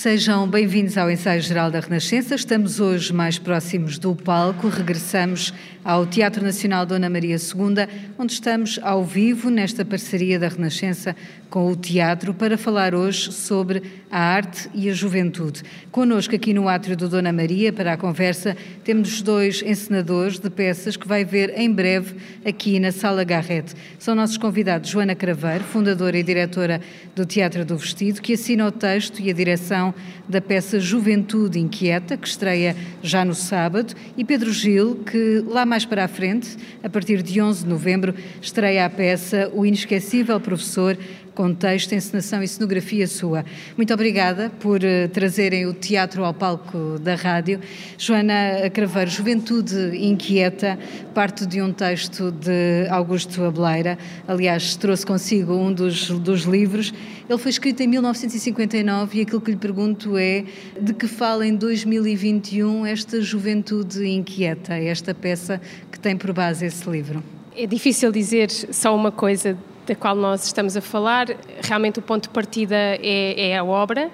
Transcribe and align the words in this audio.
Sejam 0.00 0.48
bem-vindos 0.48 0.96
ao 0.96 1.10
Ensaio 1.10 1.42
Geral 1.42 1.70
da 1.70 1.78
Renascença. 1.78 2.34
Estamos 2.34 2.80
hoje 2.80 3.12
mais 3.12 3.38
próximos 3.38 3.98
do 3.98 4.16
palco. 4.16 4.66
Regressamos 4.66 5.52
ao 5.84 6.06
Teatro 6.06 6.42
Nacional 6.42 6.86
Dona 6.86 7.10
Maria 7.10 7.36
II, 7.36 7.86
onde 8.18 8.32
estamos 8.32 8.80
ao 8.82 9.04
vivo 9.04 9.50
nesta 9.50 9.84
parceria 9.84 10.38
da 10.38 10.48
Renascença 10.48 11.14
com 11.50 11.70
o 11.70 11.74
teatro 11.74 12.32
para 12.32 12.56
falar 12.56 12.94
hoje 12.94 13.32
sobre 13.32 13.82
a 14.10 14.18
arte 14.18 14.70
e 14.72 14.88
a 14.88 14.92
juventude. 14.92 15.62
Conosco 15.90 16.34
aqui 16.34 16.54
no 16.54 16.68
átrio 16.68 16.96
do 16.96 17.08
Dona 17.08 17.32
Maria 17.32 17.72
para 17.72 17.92
a 17.92 17.96
conversa 17.96 18.56
temos 18.84 19.20
dois 19.20 19.62
encenadores 19.62 20.38
de 20.38 20.48
peças 20.48 20.96
que 20.96 21.08
vai 21.08 21.24
ver 21.24 21.58
em 21.58 21.70
breve 21.70 22.16
aqui 22.44 22.78
na 22.78 22.92
Sala 22.92 23.24
Garrett. 23.24 23.74
São 23.98 24.14
nossos 24.14 24.38
convidados 24.38 24.90
Joana 24.90 25.14
Craveiro, 25.14 25.64
fundadora 25.64 26.16
e 26.16 26.22
diretora 26.22 26.80
do 27.16 27.26
Teatro 27.26 27.64
do 27.64 27.76
Vestido, 27.76 28.22
que 28.22 28.34
assina 28.34 28.66
o 28.66 28.70
texto 28.70 29.20
e 29.20 29.28
a 29.28 29.34
direção 29.34 29.89
da 30.28 30.40
peça 30.40 30.78
Juventude 30.78 31.58
Inquieta, 31.58 32.16
que 32.16 32.26
estreia 32.26 32.76
já 33.02 33.24
no 33.24 33.34
sábado, 33.34 33.94
e 34.16 34.24
Pedro 34.24 34.52
Gil, 34.52 34.96
que 34.96 35.44
lá 35.46 35.64
mais 35.64 35.84
para 35.84 36.04
a 36.04 36.08
frente, 36.08 36.56
a 36.82 36.88
partir 36.88 37.22
de 37.22 37.40
11 37.40 37.64
de 37.64 37.68
novembro, 37.68 38.14
estreia 38.40 38.84
a 38.86 38.90
peça 38.90 39.50
O 39.54 39.64
Inesquecível 39.64 40.38
Professor 40.40 40.96
contexto, 41.40 41.94
encenação 41.94 42.42
e 42.42 42.48
cenografia 42.48 43.06
sua. 43.06 43.46
Muito 43.74 43.94
obrigada 43.94 44.50
por 44.60 44.82
uh, 44.82 45.08
trazerem 45.10 45.64
o 45.64 45.72
teatro 45.72 46.22
ao 46.22 46.34
palco 46.34 46.98
da 47.00 47.14
rádio. 47.14 47.58
Joana 47.96 48.68
Craveiro, 48.70 49.10
Juventude 49.10 49.96
Inquieta, 49.96 50.78
parte 51.14 51.46
de 51.46 51.62
um 51.62 51.72
texto 51.72 52.30
de 52.30 52.86
Augusto 52.90 53.42
Abeleira. 53.42 53.96
Aliás, 54.28 54.76
trouxe 54.76 55.06
consigo 55.06 55.54
um 55.54 55.72
dos, 55.72 56.10
dos 56.10 56.42
livros. 56.42 56.92
Ele 57.26 57.38
foi 57.38 57.50
escrito 57.50 57.80
em 57.82 57.86
1959 57.86 59.18
e 59.18 59.22
aquilo 59.22 59.40
que 59.40 59.52
lhe 59.52 59.56
pergunto 59.56 59.79
é 60.18 60.44
de 60.80 60.92
que 60.92 61.06
fala 61.06 61.46
em 61.46 61.54
2021 61.54 62.86
esta 62.86 63.20
Juventude 63.20 64.06
Inquieta, 64.06 64.74
esta 64.74 65.14
peça 65.14 65.60
que 65.90 65.98
tem 65.98 66.16
por 66.16 66.32
base 66.32 66.66
esse 66.66 66.88
livro. 66.88 67.22
É 67.56 67.66
difícil 67.66 68.12
dizer 68.12 68.50
só 68.50 68.94
uma 68.94 69.10
coisa 69.10 69.56
da 69.86 69.94
qual 69.94 70.14
nós 70.14 70.44
estamos 70.44 70.76
a 70.76 70.80
falar. 70.80 71.28
Realmente 71.62 71.98
o 71.98 72.02
ponto 72.02 72.24
de 72.24 72.28
partida 72.30 72.76
é, 72.76 73.50
é 73.50 73.56
a 73.56 73.64
obra, 73.64 74.10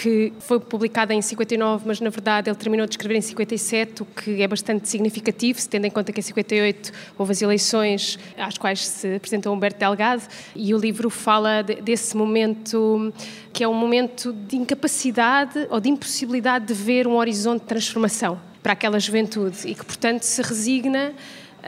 que 0.00 0.32
foi 0.38 0.60
publicada 0.60 1.12
em 1.12 1.20
59, 1.20 1.82
mas 1.84 2.00
na 2.00 2.08
verdade 2.08 2.48
ele 2.48 2.56
terminou 2.56 2.86
de 2.86 2.92
escrever 2.92 3.16
em 3.16 3.20
57, 3.20 4.02
o 4.02 4.06
que 4.06 4.40
é 4.40 4.46
bastante 4.46 4.88
significativo, 4.88 5.60
se 5.60 5.68
tendo 5.68 5.86
em 5.86 5.90
conta 5.90 6.12
que 6.12 6.20
em 6.20 6.22
58 6.22 6.92
houve 7.18 7.32
as 7.32 7.42
eleições 7.42 8.16
às 8.36 8.56
quais 8.56 8.86
se 8.86 9.16
apresentou 9.16 9.52
Humberto 9.52 9.80
Delgado, 9.80 10.22
e 10.54 10.72
o 10.72 10.78
livro 10.78 11.10
fala 11.10 11.62
de, 11.62 11.74
desse 11.82 12.16
momento 12.16 13.12
que 13.52 13.64
é 13.64 13.68
um 13.68 13.74
momento 13.74 14.32
de 14.32 14.56
incapacidade 14.56 15.66
ou 15.68 15.80
de 15.80 15.88
impossibilidade 15.88 16.66
de 16.66 16.74
ver 16.74 17.08
um 17.08 17.16
horizonte 17.16 17.62
de 17.62 17.66
transformação 17.66 18.40
para 18.62 18.74
aquela 18.74 19.00
juventude 19.00 19.66
e 19.66 19.74
que, 19.74 19.84
portanto, 19.84 20.22
se 20.22 20.40
resigna 20.42 21.12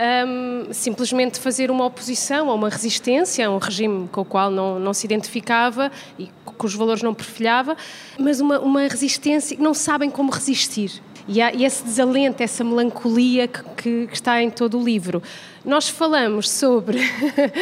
um, 0.00 0.72
simplesmente 0.72 1.38
fazer 1.38 1.70
uma 1.70 1.84
oposição 1.84 2.48
ou 2.48 2.54
uma 2.54 2.68
resistência 2.68 3.46
a 3.46 3.50
um 3.50 3.58
regime 3.58 4.08
com 4.08 4.22
o 4.22 4.24
qual 4.24 4.50
não, 4.50 4.78
não 4.78 4.94
se 4.94 5.06
identificava 5.06 5.90
e 6.18 6.28
cujos 6.44 6.78
valores 6.78 7.02
não 7.02 7.14
perfilhava, 7.14 7.76
mas 8.18 8.40
uma, 8.40 8.58
uma 8.60 8.82
resistência 8.82 9.56
que 9.56 9.62
não 9.62 9.74
sabem 9.74 10.10
como 10.10 10.30
resistir. 10.30 11.02
E 11.28 11.40
há 11.40 11.54
esse 11.54 11.84
desalento, 11.84 12.42
essa 12.42 12.64
melancolia 12.64 13.46
que, 13.46 13.62
que, 13.76 14.06
que 14.08 14.14
está 14.14 14.42
em 14.42 14.50
todo 14.50 14.78
o 14.78 14.84
livro. 14.84 15.22
Nós 15.64 15.88
falamos 15.88 16.50
sobre 16.50 16.98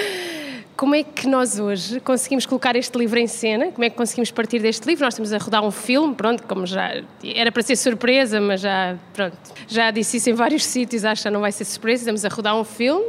como 0.79 0.95
é 0.95 1.03
que 1.03 1.27
nós 1.27 1.59
hoje 1.59 1.99
conseguimos 1.99 2.47
colocar 2.47 2.77
este 2.77 2.97
livro 2.97 3.19
em 3.19 3.27
cena? 3.27 3.73
Como 3.73 3.85
é 3.85 3.91
que 3.91 3.97
conseguimos 3.97 4.31
partir 4.31 4.61
deste 4.61 4.87
livro? 4.87 5.05
Nós 5.05 5.15
estamos 5.15 5.33
a 5.33 5.39
rodar 5.39 5.65
um 5.65 5.73
filme, 5.73 6.15
pronto, 6.15 6.45
como 6.45 6.65
já 6.65 7.03
era 7.35 7.51
para 7.51 7.63
ser 7.63 7.75
surpresa, 7.75 8.41
mas 8.41 8.61
já, 8.61 8.97
pronto, 9.13 9.37
já 9.67 9.91
disse 9.91 10.19
isso 10.19 10.31
em 10.31 10.35
vários 10.35 10.63
sítios, 10.65 11.05
acho 11.05 11.21
que 11.21 11.25
já 11.25 11.33
não 11.33 11.41
vai 11.41 11.51
ser 11.51 11.65
surpresa. 11.65 12.03
Estamos 12.03 12.25
a 12.25 12.29
rodar 12.29 12.55
um 12.55 12.63
filme 12.63 13.05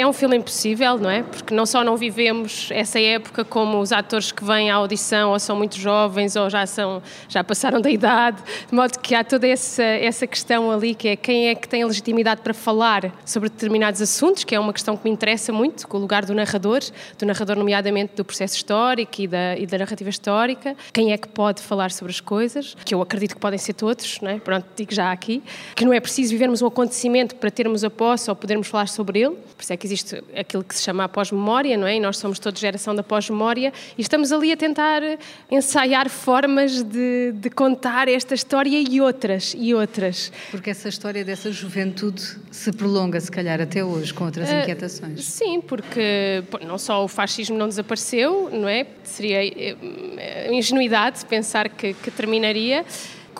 é 0.00 0.06
um 0.06 0.12
filme 0.12 0.36
impossível, 0.36 0.98
não 0.98 1.10
é? 1.10 1.22
Porque 1.22 1.54
não 1.54 1.66
só 1.66 1.84
não 1.84 1.96
vivemos 1.96 2.68
essa 2.72 2.98
época 2.98 3.44
como 3.44 3.80
os 3.80 3.92
atores 3.92 4.32
que 4.32 4.44
vêm 4.44 4.70
à 4.70 4.76
audição 4.76 5.30
ou 5.30 5.38
são 5.38 5.56
muito 5.56 5.78
jovens 5.78 6.36
ou 6.36 6.48
já 6.48 6.66
são 6.66 7.02
já 7.28 7.44
passaram 7.44 7.80
da 7.80 7.90
idade, 7.90 8.42
de 8.68 8.74
modo 8.74 8.98
que 8.98 9.14
há 9.14 9.22
toda 9.22 9.46
essa 9.46 9.82
essa 9.82 10.26
questão 10.26 10.70
ali 10.70 10.94
que 10.94 11.08
é 11.08 11.16
quem 11.16 11.48
é 11.48 11.54
que 11.54 11.68
tem 11.68 11.82
a 11.82 11.86
legitimidade 11.86 12.40
para 12.40 12.54
falar 12.54 13.12
sobre 13.24 13.48
determinados 13.48 14.00
assuntos, 14.00 14.44
que 14.44 14.54
é 14.54 14.60
uma 14.60 14.72
questão 14.72 14.96
que 14.96 15.04
me 15.04 15.10
interessa 15.10 15.52
muito, 15.52 15.86
com 15.86 15.98
o 15.98 16.00
lugar 16.00 16.24
do 16.24 16.34
narrador, 16.34 16.80
do 17.18 17.26
narrador 17.26 17.56
nomeadamente 17.56 18.14
do 18.16 18.24
processo 18.24 18.56
histórico 18.56 19.20
e 19.20 19.26
da 19.26 19.56
e 19.56 19.66
da 19.66 19.78
narrativa 19.78 20.08
histórica, 20.08 20.76
quem 20.92 21.12
é 21.12 21.18
que 21.18 21.28
pode 21.28 21.60
falar 21.60 21.90
sobre 21.90 22.12
as 22.12 22.20
coisas, 22.20 22.76
que 22.84 22.94
eu 22.94 23.02
acredito 23.02 23.34
que 23.34 23.40
podem 23.40 23.58
ser 23.58 23.74
todos, 23.74 24.20
não 24.20 24.30
é? 24.30 24.38
Pronto, 24.38 24.66
digo 24.74 24.94
já 24.94 25.12
aqui, 25.12 25.42
que 25.74 25.84
não 25.84 25.92
é 25.92 26.00
preciso 26.00 26.30
vivermos 26.30 26.62
um 26.62 26.66
acontecimento 26.66 27.34
para 27.36 27.50
termos 27.50 27.84
a 27.84 27.90
posse 27.90 28.30
ou 28.30 28.36
podermos 28.36 28.68
falar 28.68 28.88
sobre 28.88 29.20
ele, 29.20 29.36
por 29.36 29.62
isso 29.62 29.72
é 29.72 29.76
que 29.76 29.89
existe 29.90 30.22
aquilo 30.36 30.62
que 30.62 30.74
se 30.74 30.82
chama 30.82 31.04
a 31.04 31.08
pós-memória, 31.08 31.76
não 31.76 31.86
é? 31.86 31.96
E 31.96 32.00
nós 32.00 32.16
somos 32.16 32.38
todos 32.38 32.60
geração 32.60 32.94
da 32.94 33.02
pós-memória 33.02 33.72
e 33.98 34.00
estamos 34.00 34.30
ali 34.30 34.52
a 34.52 34.56
tentar 34.56 35.02
ensaiar 35.50 36.08
formas 36.08 36.82
de, 36.82 37.32
de, 37.32 37.50
contar 37.50 38.08
esta 38.08 38.34
história 38.34 38.80
e 38.80 39.00
outras, 39.00 39.54
e 39.58 39.74
outras. 39.74 40.32
Porque 40.50 40.70
essa 40.70 40.88
história 40.88 41.24
dessa 41.24 41.50
juventude 41.50 42.22
se 42.50 42.72
prolonga, 42.72 43.20
se 43.20 43.30
calhar, 43.30 43.60
até 43.60 43.84
hoje, 43.84 44.14
com 44.14 44.24
outras 44.24 44.48
uh, 44.48 44.54
inquietações. 44.54 45.24
Sim, 45.24 45.60
porque 45.60 46.44
não 46.64 46.78
só 46.78 47.04
o 47.04 47.08
fascismo 47.08 47.58
não 47.58 47.68
desapareceu, 47.68 48.48
não 48.52 48.68
é? 48.68 48.86
Seria 49.02 49.44
eh, 49.44 50.48
ingenuidade 50.52 51.24
pensar 51.26 51.68
que, 51.68 51.94
que 51.94 52.10
terminaria 52.10 52.84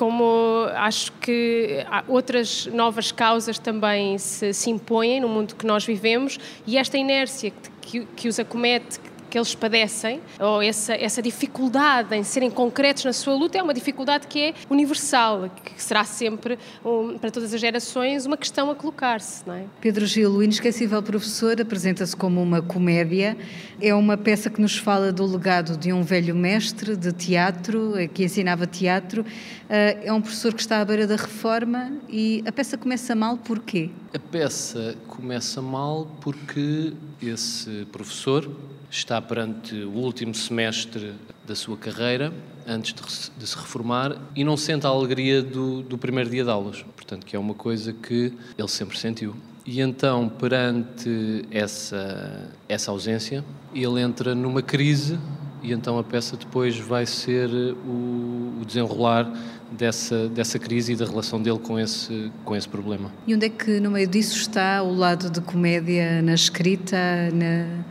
como 0.00 0.64
acho 0.76 1.12
que 1.20 1.84
outras 2.08 2.64
novas 2.72 3.12
causas 3.12 3.58
também 3.58 4.16
se, 4.16 4.54
se 4.54 4.70
impõem 4.70 5.20
no 5.20 5.28
mundo 5.28 5.54
que 5.54 5.66
nós 5.66 5.84
vivemos 5.84 6.40
e 6.66 6.78
esta 6.78 6.96
inércia 6.96 7.52
que, 7.82 8.06
que 8.16 8.26
os 8.26 8.40
acomete, 8.40 8.98
que 9.30 9.38
eles 9.38 9.54
padecem, 9.54 10.20
ou 10.38 10.60
essa, 10.60 10.92
essa 10.94 11.22
dificuldade 11.22 12.14
em 12.16 12.24
serem 12.24 12.50
concretos 12.50 13.04
na 13.04 13.12
sua 13.12 13.34
luta, 13.34 13.56
é 13.56 13.62
uma 13.62 13.72
dificuldade 13.72 14.26
que 14.26 14.40
é 14.40 14.54
universal, 14.68 15.48
que 15.64 15.82
será 15.82 16.04
sempre, 16.04 16.58
um, 16.84 17.16
para 17.16 17.30
todas 17.30 17.54
as 17.54 17.60
gerações, 17.60 18.26
uma 18.26 18.36
questão 18.36 18.70
a 18.70 18.74
colocar-se. 18.74 19.48
É? 19.48 19.64
Pedro 19.80 20.04
Gil, 20.04 20.32
o 20.32 20.42
Inesquecível 20.42 21.02
Professor, 21.02 21.60
apresenta-se 21.60 22.16
como 22.16 22.42
uma 22.42 22.60
comédia. 22.60 23.36
É 23.80 23.94
uma 23.94 24.16
peça 24.16 24.50
que 24.50 24.60
nos 24.60 24.76
fala 24.76 25.12
do 25.12 25.24
legado 25.24 25.76
de 25.76 25.92
um 25.92 26.02
velho 26.02 26.34
mestre 26.34 26.96
de 26.96 27.12
teatro, 27.12 27.96
eh, 27.96 28.08
que 28.08 28.24
ensinava 28.24 28.66
teatro. 28.66 29.24
Eh, 29.68 30.06
é 30.06 30.12
um 30.12 30.20
professor 30.20 30.52
que 30.52 30.60
está 30.60 30.80
à 30.80 30.84
beira 30.84 31.06
da 31.06 31.16
reforma 31.16 31.92
e 32.08 32.42
a 32.46 32.52
peça 32.52 32.76
começa 32.76 33.14
mal 33.14 33.36
porquê? 33.36 33.90
A 34.12 34.18
peça 34.18 34.96
começa 35.06 35.62
mal 35.62 36.08
porque 36.20 36.92
esse 37.22 37.86
professor 37.92 38.50
está 38.90 39.22
perante 39.22 39.74
o 39.76 39.92
último 39.92 40.34
semestre 40.34 41.14
da 41.46 41.54
sua 41.54 41.76
carreira, 41.76 42.32
antes 42.66 42.92
de, 42.92 43.02
de 43.38 43.46
se 43.46 43.56
reformar, 43.56 44.16
e 44.34 44.42
não 44.42 44.56
sente 44.56 44.86
a 44.86 44.90
alegria 44.90 45.42
do, 45.42 45.82
do 45.82 45.96
primeiro 45.96 46.28
dia 46.28 46.44
de 46.44 46.50
aulas. 46.50 46.84
Portanto, 46.96 47.24
que 47.24 47.36
é 47.36 47.38
uma 47.38 47.54
coisa 47.54 47.92
que 47.92 48.32
ele 48.58 48.68
sempre 48.68 48.98
sentiu. 48.98 49.34
E 49.64 49.80
então, 49.80 50.28
perante 50.28 51.44
essa, 51.50 52.50
essa 52.68 52.90
ausência, 52.90 53.44
ele 53.74 54.00
entra 54.00 54.34
numa 54.34 54.62
crise 54.62 55.18
e 55.62 55.72
então 55.72 55.98
a 55.98 56.02
peça 56.02 56.36
depois 56.36 56.78
vai 56.78 57.04
ser 57.04 57.48
o, 57.50 58.60
o, 58.60 58.64
desenrolar 58.66 59.30
dessa, 59.70 60.28
dessa 60.28 60.58
crise 60.58 60.94
e 60.94 60.96
da 60.96 61.04
relação 61.04 61.40
dele 61.40 61.58
com 61.58 61.78
esse, 61.78 62.32
com 62.44 62.56
esse 62.56 62.68
problema. 62.68 63.12
E 63.26 63.34
onde 63.34 63.46
é 63.46 63.48
que 63.48 63.78
no 63.78 63.90
meio 63.90 64.06
disso 64.06 64.36
está 64.36 64.82
o 64.82 64.94
lado 64.94 65.28
de 65.30 65.40
comédia 65.40 66.22
na 66.22 66.34
escrita, 66.34 66.96
na 67.32 67.84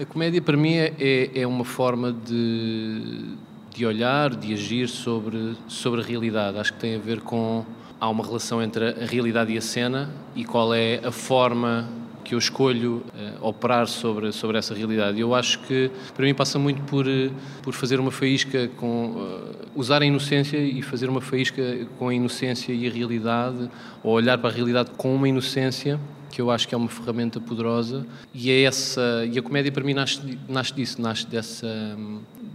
a 0.00 0.06
comédia, 0.06 0.40
para 0.40 0.56
mim, 0.56 0.76
é, 0.76 0.94
é, 0.98 1.42
é 1.42 1.46
uma 1.46 1.64
forma 1.64 2.10
de, 2.10 3.34
de 3.74 3.84
olhar, 3.84 4.34
de 4.34 4.54
agir 4.54 4.88
sobre, 4.88 5.54
sobre 5.68 6.00
a 6.00 6.04
realidade. 6.04 6.58
Acho 6.58 6.72
que 6.72 6.80
tem 6.80 6.96
a 6.96 6.98
ver 6.98 7.20
com. 7.20 7.64
Há 8.00 8.08
uma 8.08 8.24
relação 8.24 8.62
entre 8.62 8.88
a 8.88 9.04
realidade 9.04 9.52
e 9.52 9.58
a 9.58 9.60
cena 9.60 10.10
e 10.34 10.42
qual 10.42 10.72
é 10.72 11.00
a 11.04 11.10
forma 11.10 11.86
que 12.24 12.34
eu 12.34 12.38
escolho 12.38 13.02
uh, 13.42 13.46
operar 13.46 13.86
sobre, 13.86 14.32
sobre 14.32 14.56
essa 14.56 14.74
realidade. 14.74 15.20
Eu 15.20 15.34
acho 15.34 15.58
que, 15.60 15.90
para 16.14 16.24
mim, 16.24 16.32
passa 16.32 16.58
muito 16.58 16.80
por, 16.84 17.06
uh, 17.06 17.30
por 17.62 17.74
fazer 17.74 18.00
uma 18.00 18.10
faísca 18.10 18.68
com. 18.78 19.10
Uh, 19.10 19.60
usar 19.76 20.00
a 20.00 20.06
inocência 20.06 20.56
e 20.56 20.80
fazer 20.80 21.10
uma 21.10 21.20
faísca 21.20 21.62
com 21.98 22.08
a 22.08 22.14
inocência 22.14 22.72
e 22.72 22.88
a 22.88 22.90
realidade, 22.90 23.70
ou 24.02 24.14
olhar 24.14 24.38
para 24.38 24.48
a 24.48 24.52
realidade 24.52 24.90
com 24.96 25.14
uma 25.14 25.28
inocência 25.28 26.00
que 26.30 26.40
eu 26.40 26.50
acho 26.50 26.66
que 26.66 26.74
é 26.74 26.78
uma 26.78 26.88
ferramenta 26.88 27.40
poderosa 27.40 28.06
e 28.32 28.50
é 28.50 28.62
essa 28.62 29.26
e 29.30 29.38
a 29.38 29.42
comédia 29.42 29.72
para 29.72 29.84
mim 29.84 29.94
nasce, 29.94 30.38
nasce 30.48 30.72
disso, 30.72 31.02
nasce 31.02 31.26
dessa 31.26 31.68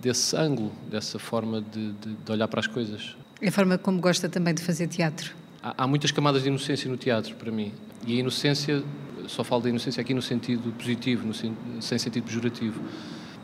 desse 0.02 0.36
ângulo, 0.36 0.72
dessa 0.90 1.18
forma 1.18 1.62
de, 1.62 1.92
de, 1.94 2.14
de 2.14 2.32
olhar 2.32 2.48
para 2.48 2.60
as 2.60 2.68
coisas. 2.68 3.16
É 3.42 3.48
a 3.48 3.52
forma 3.52 3.78
como 3.78 4.00
gosta 4.00 4.30
também 4.30 4.54
de 4.54 4.62
fazer 4.62 4.88
teatro. 4.88 5.34
Há, 5.62 5.84
há 5.84 5.88
muitas 5.88 6.12
camadas 6.12 6.44
de 6.44 6.48
inocência 6.48 6.90
no 6.90 6.96
teatro 6.96 7.36
para 7.36 7.52
mim 7.52 7.74
e 8.06 8.16
a 8.16 8.20
inocência 8.20 8.84
só 9.28 9.44
falo 9.44 9.64
da 9.64 9.70
inocência 9.70 10.02
aqui 10.02 10.14
no 10.14 10.22
sentido 10.22 10.72
positivo, 10.78 11.28
no, 11.28 11.34
sem 11.82 11.98
sentido 11.98 12.24
pejorativo. 12.24 12.82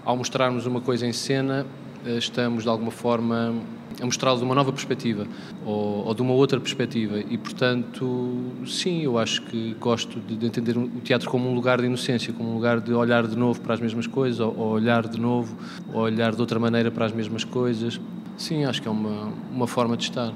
Ao 0.04 0.16
mostrarmos 0.16 0.66
uma 0.66 0.82
coisa 0.82 1.06
em 1.06 1.14
cena, 1.14 1.66
estamos 2.06 2.64
de 2.64 2.70
alguma 2.70 2.92
forma 2.92 3.54
a 4.02 4.06
mostrá-lo 4.06 4.38
de 4.38 4.44
uma 4.44 4.56
nova 4.56 4.72
perspectiva 4.72 5.28
ou, 5.66 6.08
ou, 6.08 6.14
de 6.14 6.22
uma 6.22 6.34
outra 6.34 6.60
perspectiva. 6.60 7.20
E 7.20 7.38
portanto 7.38 8.34
sim 8.66 9.02
eu 9.02 9.18
acho 9.18 9.42
que 9.44 9.76
gosto 9.80 10.20
de, 10.20 10.36
de, 10.36 10.46
entender 10.46 10.78
o 10.78 10.88
teatro 11.04 11.30
como 11.30 11.50
um 11.50 11.54
lugar 11.54 11.80
de 11.80 11.86
inocência 11.86 12.34
como 12.34 12.50
um 12.50 12.54
lugar 12.56 12.80
de 12.80 12.94
olhar 12.94 13.28
de 13.28 13.36
novo 13.36 13.60
para 13.62 13.74
as 13.74 13.80
mesmas 13.80 14.08
coisas 14.08 14.40
ou, 14.40 14.58
ou 14.58 14.72
olhar 14.72 15.08
de 15.08 15.20
novo 15.20 15.56
ou 15.94 16.02
olhar 16.02 16.34
de 16.34 16.42
outra 16.42 16.60
maneira 16.60 16.90
para 16.90 17.06
as 17.06 17.12
mesmas 17.12 17.44
coisas. 17.44 18.00
Sim 18.38 18.66
acho 18.66 18.82
que 18.82 18.88
é 18.88 18.92
uma 18.92 19.32
uma 19.52 19.68
forma 19.68 19.98
de 19.98 20.04
estar 20.04 20.34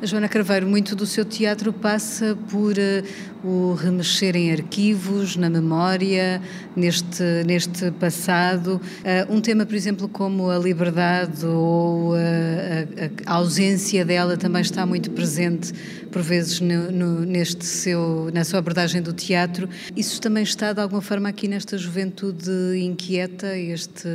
a 0.00 0.06
Joana 0.06 0.28
Carveiro, 0.28 0.66
muito 0.66 0.94
do 0.94 1.06
seu 1.06 1.24
teatro 1.24 1.72
passa 1.72 2.36
por 2.50 2.72
uh, 2.72 3.46
o 3.46 3.74
remexer 3.74 4.36
em 4.36 4.52
arquivos, 4.52 5.36
na 5.36 5.50
memória, 5.50 6.40
neste, 6.74 7.22
neste 7.46 7.90
passado. 7.92 8.80
Uh, 9.00 9.34
um 9.34 9.40
tema, 9.40 9.66
por 9.66 9.74
exemplo, 9.74 10.08
como 10.08 10.50
a 10.50 10.58
liberdade 10.58 11.44
ou 11.44 12.12
uh, 12.12 12.16
a, 12.16 13.32
a, 13.32 13.34
ausência 13.36 14.04
dela 14.04 14.36
também 14.36 14.62
está 14.62 14.86
muito 14.86 15.10
presente, 15.10 15.72
por 16.10 16.22
vezes, 16.22 16.60
no, 16.60 16.90
no, 16.90 17.20
neste 17.20 17.64
seu, 17.64 18.30
na 18.32 18.44
sua 18.44 18.60
abordagem 18.60 19.02
do 19.02 19.12
teatro. 19.12 19.68
Isso 19.96 20.20
também 20.20 20.42
está, 20.42 20.72
de 20.72 20.80
alguma 20.80 21.02
forma, 21.02 21.28
aqui 21.28 21.48
nesta 21.48 21.76
juventude 21.76 22.50
inquieta, 22.78 23.56
este 23.56 24.08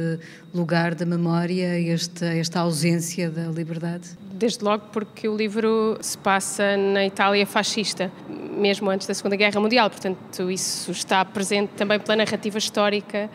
lugar 0.54 0.96
da 0.96 1.06
memória, 1.06 1.80
esta, 1.92 2.26
esta 2.26 2.60
ausência 2.62 3.30
da 3.30 3.48
liberdade? 3.48 4.18
desde 4.40 4.64
logo 4.64 4.86
porque 4.94 5.28
o 5.28 5.36
livro 5.36 5.49
se 6.02 6.18
passa 6.18 6.78
na 6.78 7.06
Itália 7.06 7.46
fascista, 7.46 8.12
mesmo 8.28 8.90
antes 8.90 9.08
da 9.08 9.14
Segunda 9.14 9.36
Guerra 9.36 9.60
Mundial, 9.60 9.90
portanto, 9.90 10.52
isso 10.52 10.92
está 10.92 11.24
presente 11.26 11.70
também 11.76 12.00
pela 12.00 12.16
narrativa 12.16 12.58
histórica. 12.58 13.30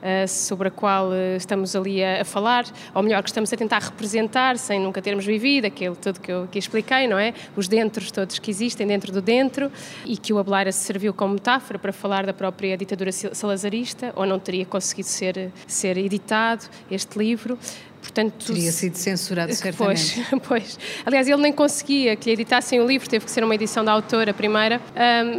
Uh, 0.00 0.26
sobre 0.26 0.68
a 0.68 0.70
qual 0.70 1.10
uh, 1.10 1.36
estamos 1.36 1.76
ali 1.76 2.02
a, 2.02 2.24
falar, 2.24 2.64
ou 2.94 3.02
melhor, 3.02 3.22
que 3.22 3.28
estamos 3.28 3.52
a 3.52 3.56
tentar 3.58 3.82
representar 3.82 4.56
sem 4.56 4.80
nunca 4.80 5.02
termos 5.02 5.26
vivido, 5.26 5.66
aquilo 5.66 5.94
tudo 5.94 6.18
que 6.18 6.32
eu, 6.32 6.48
que 6.50 6.58
expliquei, 6.58 7.06
não 7.06 7.18
é? 7.18 7.34
Os 7.54 7.68
dentros 7.68 8.10
todos 8.10 8.38
que 8.38 8.50
existem 8.50 8.86
dentro 8.86 9.12
do 9.12 9.20
dentro 9.20 9.70
e 10.06 10.16
que 10.16 10.32
o 10.32 10.38
Abelaira 10.38 10.72
serviu 10.72 11.12
como 11.12 11.34
metáfora 11.34 11.78
para 11.78 11.92
falar 11.92 12.24
da 12.24 12.32
própria 12.32 12.78
ditadura 12.78 13.12
salazarista, 13.12 14.10
ou 14.16 14.24
não 14.24 14.38
teria 14.38 14.64
conseguido 14.64 15.08
ser, 15.08 15.50
ser 15.66 15.98
editado 15.98 16.64
este 16.90 17.18
livro. 17.18 17.58
Portanto, 18.00 18.46
Teria 18.46 18.72
sido 18.72 18.96
censurado, 18.96 19.52
certamente. 19.54 20.24
Pois, 20.30 20.42
pois. 20.48 20.78
Aliás, 21.04 21.28
ele 21.28 21.40
nem 21.40 21.52
conseguia 21.52 22.16
que 22.16 22.26
lhe 22.26 22.32
editassem 22.32 22.80
o 22.80 22.86
livro, 22.86 23.08
teve 23.08 23.24
que 23.24 23.30
ser 23.30 23.44
uma 23.44 23.54
edição 23.54 23.84
da 23.84 23.92
autora, 23.92 24.32
primeira. 24.32 24.80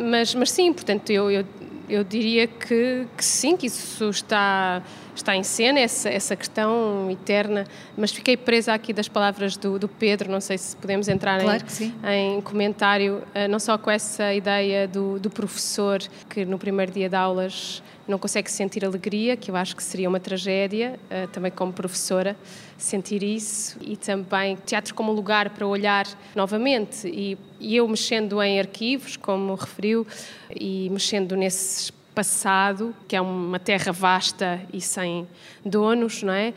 mas, 0.10 0.36
mas 0.36 0.52
sim, 0.52 0.72
portanto, 0.72 1.10
eu, 1.10 1.30
eu, 1.32 1.46
eu 1.90 2.04
diria 2.04 2.48
que, 2.48 3.06
que, 3.18 3.26
sim, 3.26 3.58
que 3.58 3.68
isso 3.68 4.10
está, 4.10 4.82
está 5.16 5.36
em 5.36 5.44
cena, 5.44 5.80
essa, 5.80 6.10
essa 6.10 6.36
questão 6.36 7.10
eterna. 7.10 7.66
Mas 7.98 8.12
fiquei 8.12 8.38
presa 8.38 8.74
aqui 8.74 8.94
das 8.94 9.08
palavras 9.08 9.58
do, 9.58 9.78
do 9.78 9.88
Pedro, 9.88 10.32
não 10.32 10.42
sei 10.42 10.58
se 10.58 10.76
podemos 10.76 11.08
entrar 11.08 11.42
claro 11.42 11.64
em, 12.04 12.38
em, 12.38 12.42
comentário, 12.42 13.24
ah, 13.34 13.48
não 13.48 13.60
só 13.60 13.78
com 13.78 13.92
essa 13.92 14.34
ideia 14.34 14.88
do, 14.88 15.20
do 15.20 15.30
professor 15.30 16.00
que 16.30 16.46
no 16.46 16.58
primeiro 16.58 16.92
dia 16.92 17.10
de 17.10 17.16
aulas 17.16 17.84
não 18.08 18.18
consegue 18.18 18.52
sentir 18.52 18.84
alegria, 18.84 19.38
que 19.38 19.50
eu 19.50 19.56
acho 19.56 19.76
que 19.76 19.84
seria 19.84 20.10
uma 20.10 20.20
tragédia, 20.20 21.00
uh, 21.06 21.28
também 21.30 21.52
como 21.52 21.72
professora, 21.72 22.36
sentir 22.78 23.24
isso 23.24 23.78
e 23.80 23.96
também 23.96 24.58
teatro 24.66 24.94
como 24.94 25.12
lugar 25.12 25.52
para 25.52 25.66
olhar 25.66 26.08
novamente 26.36 27.08
e, 27.08 27.38
e 27.60 27.76
eu 27.76 27.88
mexendo 27.88 28.42
em 28.42 28.60
arquivos, 28.60 29.16
como 29.18 29.56
referiu, 29.56 30.06
e 30.54 30.90
mexendo 30.90 31.36
nesses 31.36 31.92
passado, 32.14 32.94
que 33.08 33.16
é 33.16 33.22
uma 33.22 33.60
terra 33.60 33.92
vasta 33.92 34.62
e 34.74 34.82
sem 34.82 35.28
donos, 35.66 36.24
não 36.24 36.34
é? 36.34 36.54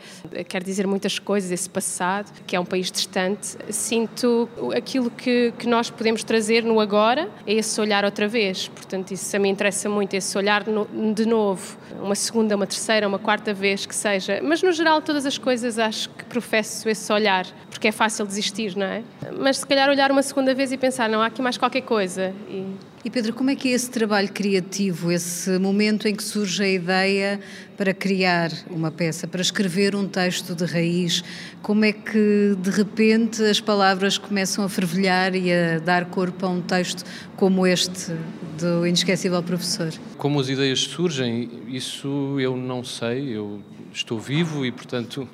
Quer 0.47 0.63
dizer 0.63 0.85
muitas 0.85 1.17
coisas 1.19 1.51
esse 1.51 1.69
passado, 1.69 2.31
que 2.45 2.55
é 2.55 2.59
um 2.59 2.65
país 2.65 2.91
distante. 2.91 3.57
Sinto 3.69 4.49
aquilo 4.75 5.09
que, 5.09 5.53
que 5.57 5.67
nós 5.67 5.89
podemos 5.89 6.23
trazer 6.23 6.63
no 6.63 6.79
agora, 6.79 7.29
é 7.47 7.53
esse 7.53 7.79
olhar 7.79 8.03
outra 8.03 8.27
vez. 8.27 8.67
Portanto, 8.67 9.11
isso 9.11 9.35
a 9.35 9.39
mim 9.39 9.49
interessa 9.49 9.89
muito, 9.89 10.13
esse 10.13 10.37
olhar 10.37 10.63
de 10.63 11.25
novo, 11.25 11.77
uma 12.01 12.15
segunda, 12.15 12.55
uma 12.55 12.67
terceira, 12.67 13.07
uma 13.07 13.19
quarta 13.19 13.53
vez 13.53 13.85
que 13.85 13.95
seja. 13.95 14.41
Mas 14.43 14.61
no 14.61 14.71
geral, 14.71 15.01
todas 15.01 15.25
as 15.25 15.37
coisas 15.37 15.79
acho 15.79 16.09
que 16.09 16.25
professo 16.25 16.89
esse 16.89 17.11
olhar, 17.11 17.45
porque 17.69 17.87
é 17.87 17.91
fácil 17.91 18.25
desistir, 18.25 18.75
não 18.75 18.85
é? 18.85 19.03
Mas 19.37 19.59
se 19.59 19.65
calhar 19.65 19.89
olhar 19.89 20.11
uma 20.11 20.23
segunda 20.23 20.53
vez 20.53 20.71
e 20.71 20.77
pensar, 20.77 21.09
não, 21.09 21.21
há 21.21 21.27
aqui 21.27 21.41
mais 21.41 21.57
qualquer 21.57 21.81
coisa. 21.81 22.33
E 22.49 22.75
e 23.05 23.09
Pedro, 23.11 23.33
como 23.33 23.51
é 23.51 23.55
que 23.55 23.67
é 23.67 23.71
esse 23.73 23.87
trabalho 23.87 24.29
criativo, 24.29 25.11
esse 25.11 25.59
momento 25.59 26.07
em 26.07 26.15
que 26.15 26.23
surge 26.23 26.63
a 26.63 26.67
ideia 26.67 27.39
para 27.77 27.93
criar 27.93 28.51
uma 28.67 28.89
peça, 28.89 29.27
para 29.27 29.43
escrever 29.43 29.95
um 29.95 30.07
texto 30.07 30.55
de 30.55 30.65
raiz? 30.65 31.23
Como 31.61 31.85
é 31.85 31.93
que 31.93 32.57
de 32.59 32.71
repente 32.71 33.43
as 33.43 33.61
palavras 33.61 34.17
começam 34.17 34.65
a 34.65 34.69
fervilhar 34.69 35.35
e 35.35 35.53
a 35.53 35.77
dar 35.77 36.05
corpo 36.05 36.47
a 36.47 36.49
um 36.49 36.61
texto 36.61 37.03
como 37.35 37.67
este 37.67 38.11
do 38.59 38.87
inesquecível 38.87 39.43
professor? 39.43 39.93
Como 40.17 40.39
as 40.39 40.49
ideias 40.49 40.79
surgem, 40.79 41.47
isso 41.67 42.39
eu 42.39 42.57
não 42.57 42.83
sei, 42.83 43.37
eu 43.37 43.61
estou 43.93 44.19
vivo 44.19 44.65
e 44.65 44.71
portanto 44.71 45.29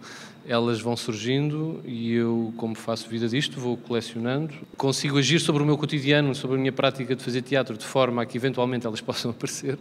elas 0.47 0.81
vão 0.81 0.95
surgindo 0.95 1.81
e 1.85 2.13
eu, 2.13 2.53
como 2.57 2.75
faço 2.75 3.07
vida 3.07 3.27
disto, 3.27 3.59
vou 3.59 3.77
colecionando. 3.77 4.53
Consigo 4.75 5.17
agir 5.17 5.39
sobre 5.39 5.61
o 5.61 5.65
meu 5.65 5.77
cotidiano, 5.77 6.33
sobre 6.33 6.57
a 6.57 6.59
minha 6.59 6.71
prática 6.71 7.15
de 7.15 7.23
fazer 7.23 7.41
teatro, 7.41 7.77
de 7.77 7.85
forma 7.85 8.21
a 8.21 8.25
que 8.25 8.37
eventualmente 8.37 8.85
elas 8.85 8.99
possam 9.01 9.31
aparecer. 9.31 9.77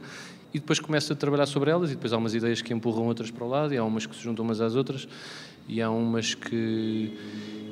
E 0.53 0.59
depois 0.59 0.81
começo 0.81 1.13
a 1.13 1.17
trabalhar 1.17 1.47
sobre 1.47 1.71
elas 1.71 1.91
e 1.91 1.95
depois 1.95 2.13
há 2.13 2.17
umas 2.17 2.35
ideias 2.35 2.61
que 2.61 2.75
empurram 2.75 3.07
outras 3.07 3.31
para 3.31 3.45
o 3.45 3.49
lado 3.49 3.73
e 3.73 3.79
há 3.79 3.85
umas 3.85 4.05
que 4.05 4.17
se 4.17 4.23
juntam 4.23 4.45
umas 4.45 4.61
às 4.61 4.75
outras 4.75 5.07
e 5.69 5.81
há 5.81 5.89
umas 5.89 6.35
que, 6.35 7.17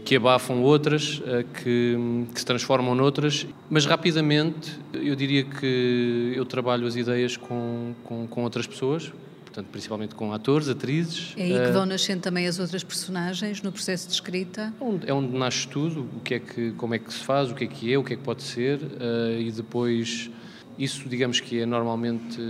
que 0.05 0.15
abafam 0.15 0.63
outras, 0.63 1.21
que, 1.55 1.97
que 2.33 2.39
se 2.39 2.47
transformam 2.47 2.95
noutras. 2.95 3.47
Mas 3.69 3.85
rapidamente 3.85 4.79
eu 4.93 5.17
diria 5.17 5.43
que 5.43 6.33
eu 6.37 6.47
trabalho 6.47 6.87
as 6.87 6.95
ideias 6.95 7.37
com, 7.37 7.95
com, 8.05 8.29
com 8.29 8.45
outras 8.45 8.67
pessoas, 8.67 9.13
portanto, 9.59 9.71
principalmente 9.71 10.15
com 10.15 10.33
atores, 10.33 10.69
atrizes. 10.69 11.35
É 11.37 11.43
aí 11.43 11.67
que 11.67 11.73
vão 11.73 11.85
nascendo 11.85 12.23
também 12.23 12.47
as 12.47 12.59
outras 12.59 12.85
personagens 12.85 13.61
no 13.63 13.73
processo 13.73 14.07
de 14.07 14.15
escrita? 14.15 14.73
É 14.81 14.85
onde, 14.85 15.11
é 15.11 15.13
onde 15.13 15.37
nasce 15.37 15.67
tudo, 15.67 16.09
o 16.17 16.21
que 16.21 16.35
é 16.35 16.39
que, 16.39 16.73
como 16.73 16.95
é 16.95 16.99
que 16.99 17.13
se 17.13 17.25
faz, 17.25 17.51
o 17.51 17.55
que 17.55 17.65
é 17.65 17.67
que 17.67 17.93
é, 17.93 17.99
o 17.99 18.05
que 18.05 18.15
é 18.15 18.17
que 18.17 18.23
pode 18.23 18.43
ser, 18.43 18.79
uh, 18.79 19.41
e 19.41 19.51
depois 19.51 20.31
isso, 20.79 21.09
digamos 21.09 21.41
que 21.41 21.61
é 21.61 21.67
normalmente, 21.67 22.41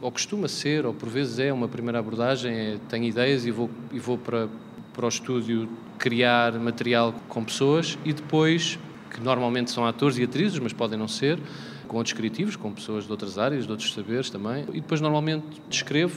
ou 0.00 0.10
costuma 0.10 0.48
ser, 0.48 0.86
ou 0.86 0.94
por 0.94 1.08
vezes 1.08 1.38
é 1.38 1.52
uma 1.52 1.68
primeira 1.68 1.98
abordagem, 1.98 2.54
é, 2.54 2.78
tenho 2.88 3.04
ideias 3.04 3.44
e 3.44 3.50
vou, 3.50 3.70
e 3.92 3.98
vou 3.98 4.16
para, 4.16 4.48
para 4.94 5.04
o 5.04 5.08
estúdio 5.08 5.68
criar 5.98 6.58
material 6.58 7.14
com 7.28 7.44
pessoas 7.44 7.98
e 8.02 8.14
depois, 8.14 8.78
que 9.10 9.20
normalmente 9.20 9.70
são 9.70 9.84
atores 9.84 10.16
e 10.16 10.22
atrizes, 10.22 10.58
mas 10.58 10.72
podem 10.72 10.98
não 10.98 11.08
ser, 11.08 11.38
com 11.86 11.96
outros 11.96 12.14
criativos, 12.14 12.54
com 12.54 12.72
pessoas 12.72 13.04
de 13.04 13.10
outras 13.10 13.36
áreas, 13.36 13.66
de 13.66 13.70
outros 13.70 13.92
saberes 13.92 14.30
também. 14.30 14.64
E 14.72 14.80
depois, 14.80 15.00
normalmente, 15.00 15.44
descrevo, 15.68 16.16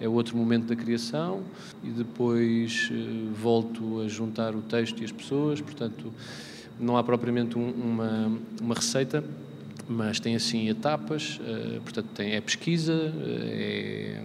é 0.00 0.08
outro 0.08 0.36
momento 0.36 0.66
da 0.66 0.76
criação, 0.76 1.42
e 1.82 1.90
depois 1.90 2.90
uh, 2.90 3.32
volto 3.34 4.00
a 4.00 4.08
juntar 4.08 4.54
o 4.54 4.62
texto 4.62 5.00
e 5.00 5.04
as 5.04 5.12
pessoas. 5.12 5.60
Portanto, 5.60 6.12
não 6.78 6.96
há 6.96 7.02
propriamente 7.02 7.58
um, 7.58 7.70
uma, 7.70 8.38
uma 8.60 8.74
receita, 8.74 9.24
mas 9.88 10.20
tem 10.20 10.34
assim 10.36 10.68
etapas. 10.68 11.40
Uh, 11.40 11.80
portanto, 11.80 12.08
tem, 12.14 12.32
é 12.32 12.40
pesquisa, 12.40 12.92
uh, 12.92 13.12
é 13.42 14.22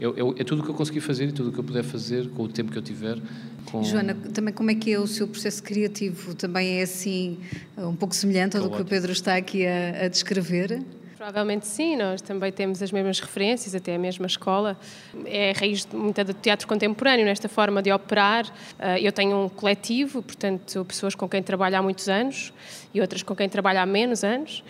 é, 0.00 0.04
é, 0.04 0.40
é, 0.40 0.44
tudo 0.44 0.60
o 0.60 0.64
que 0.64 0.70
eu 0.70 0.74
consegui 0.74 1.00
fazer 1.00 1.28
e 1.28 1.32
tudo 1.32 1.48
o 1.50 1.52
que 1.52 1.58
eu 1.58 1.64
puder 1.64 1.82
fazer 1.82 2.28
com 2.30 2.44
o 2.44 2.48
tempo 2.48 2.70
que 2.70 2.78
eu 2.78 2.82
tiver. 2.82 3.18
Com... 3.64 3.82
Joana, 3.82 4.14
também 4.14 4.54
como 4.54 4.70
é 4.70 4.74
que 4.74 4.92
é 4.92 4.98
o 4.98 5.06
seu 5.06 5.26
processo 5.26 5.60
criativo? 5.62 6.34
Também 6.34 6.78
é 6.78 6.82
assim, 6.82 7.38
um 7.76 7.96
pouco 7.96 8.14
semelhante 8.14 8.56
ao 8.56 8.62
do 8.62 8.70
que 8.70 8.80
o 8.80 8.84
Pedro 8.84 9.10
está 9.10 9.36
aqui 9.36 9.66
a, 9.66 10.04
a 10.04 10.08
descrever? 10.08 10.80
Provavelmente 11.18 11.66
sim, 11.66 11.96
nós 11.96 12.22
também 12.22 12.52
temos 12.52 12.80
as 12.80 12.92
mesmas 12.92 13.18
referências, 13.18 13.74
até 13.74 13.96
a 13.96 13.98
mesma 13.98 14.28
escola. 14.28 14.78
É 15.24 15.50
a 15.50 15.58
raiz 15.58 15.84
de 15.84 15.96
muita 15.96 16.22
do 16.22 16.32
teatro 16.32 16.68
contemporâneo, 16.68 17.26
nesta 17.26 17.48
forma 17.48 17.82
de 17.82 17.90
operar. 17.90 18.46
Ah, 18.78 19.00
eu 19.00 19.10
tenho 19.10 19.36
um 19.36 19.48
coletivo, 19.48 20.22
portanto, 20.22 20.84
pessoas 20.84 21.16
com 21.16 21.28
quem 21.28 21.42
trabalho 21.42 21.76
há 21.76 21.82
muitos 21.82 22.08
anos 22.08 22.52
e 22.94 23.00
outras 23.00 23.24
com 23.24 23.34
quem 23.34 23.48
trabalho 23.48 23.80
há 23.80 23.86
menos 23.86 24.22
anos 24.22 24.62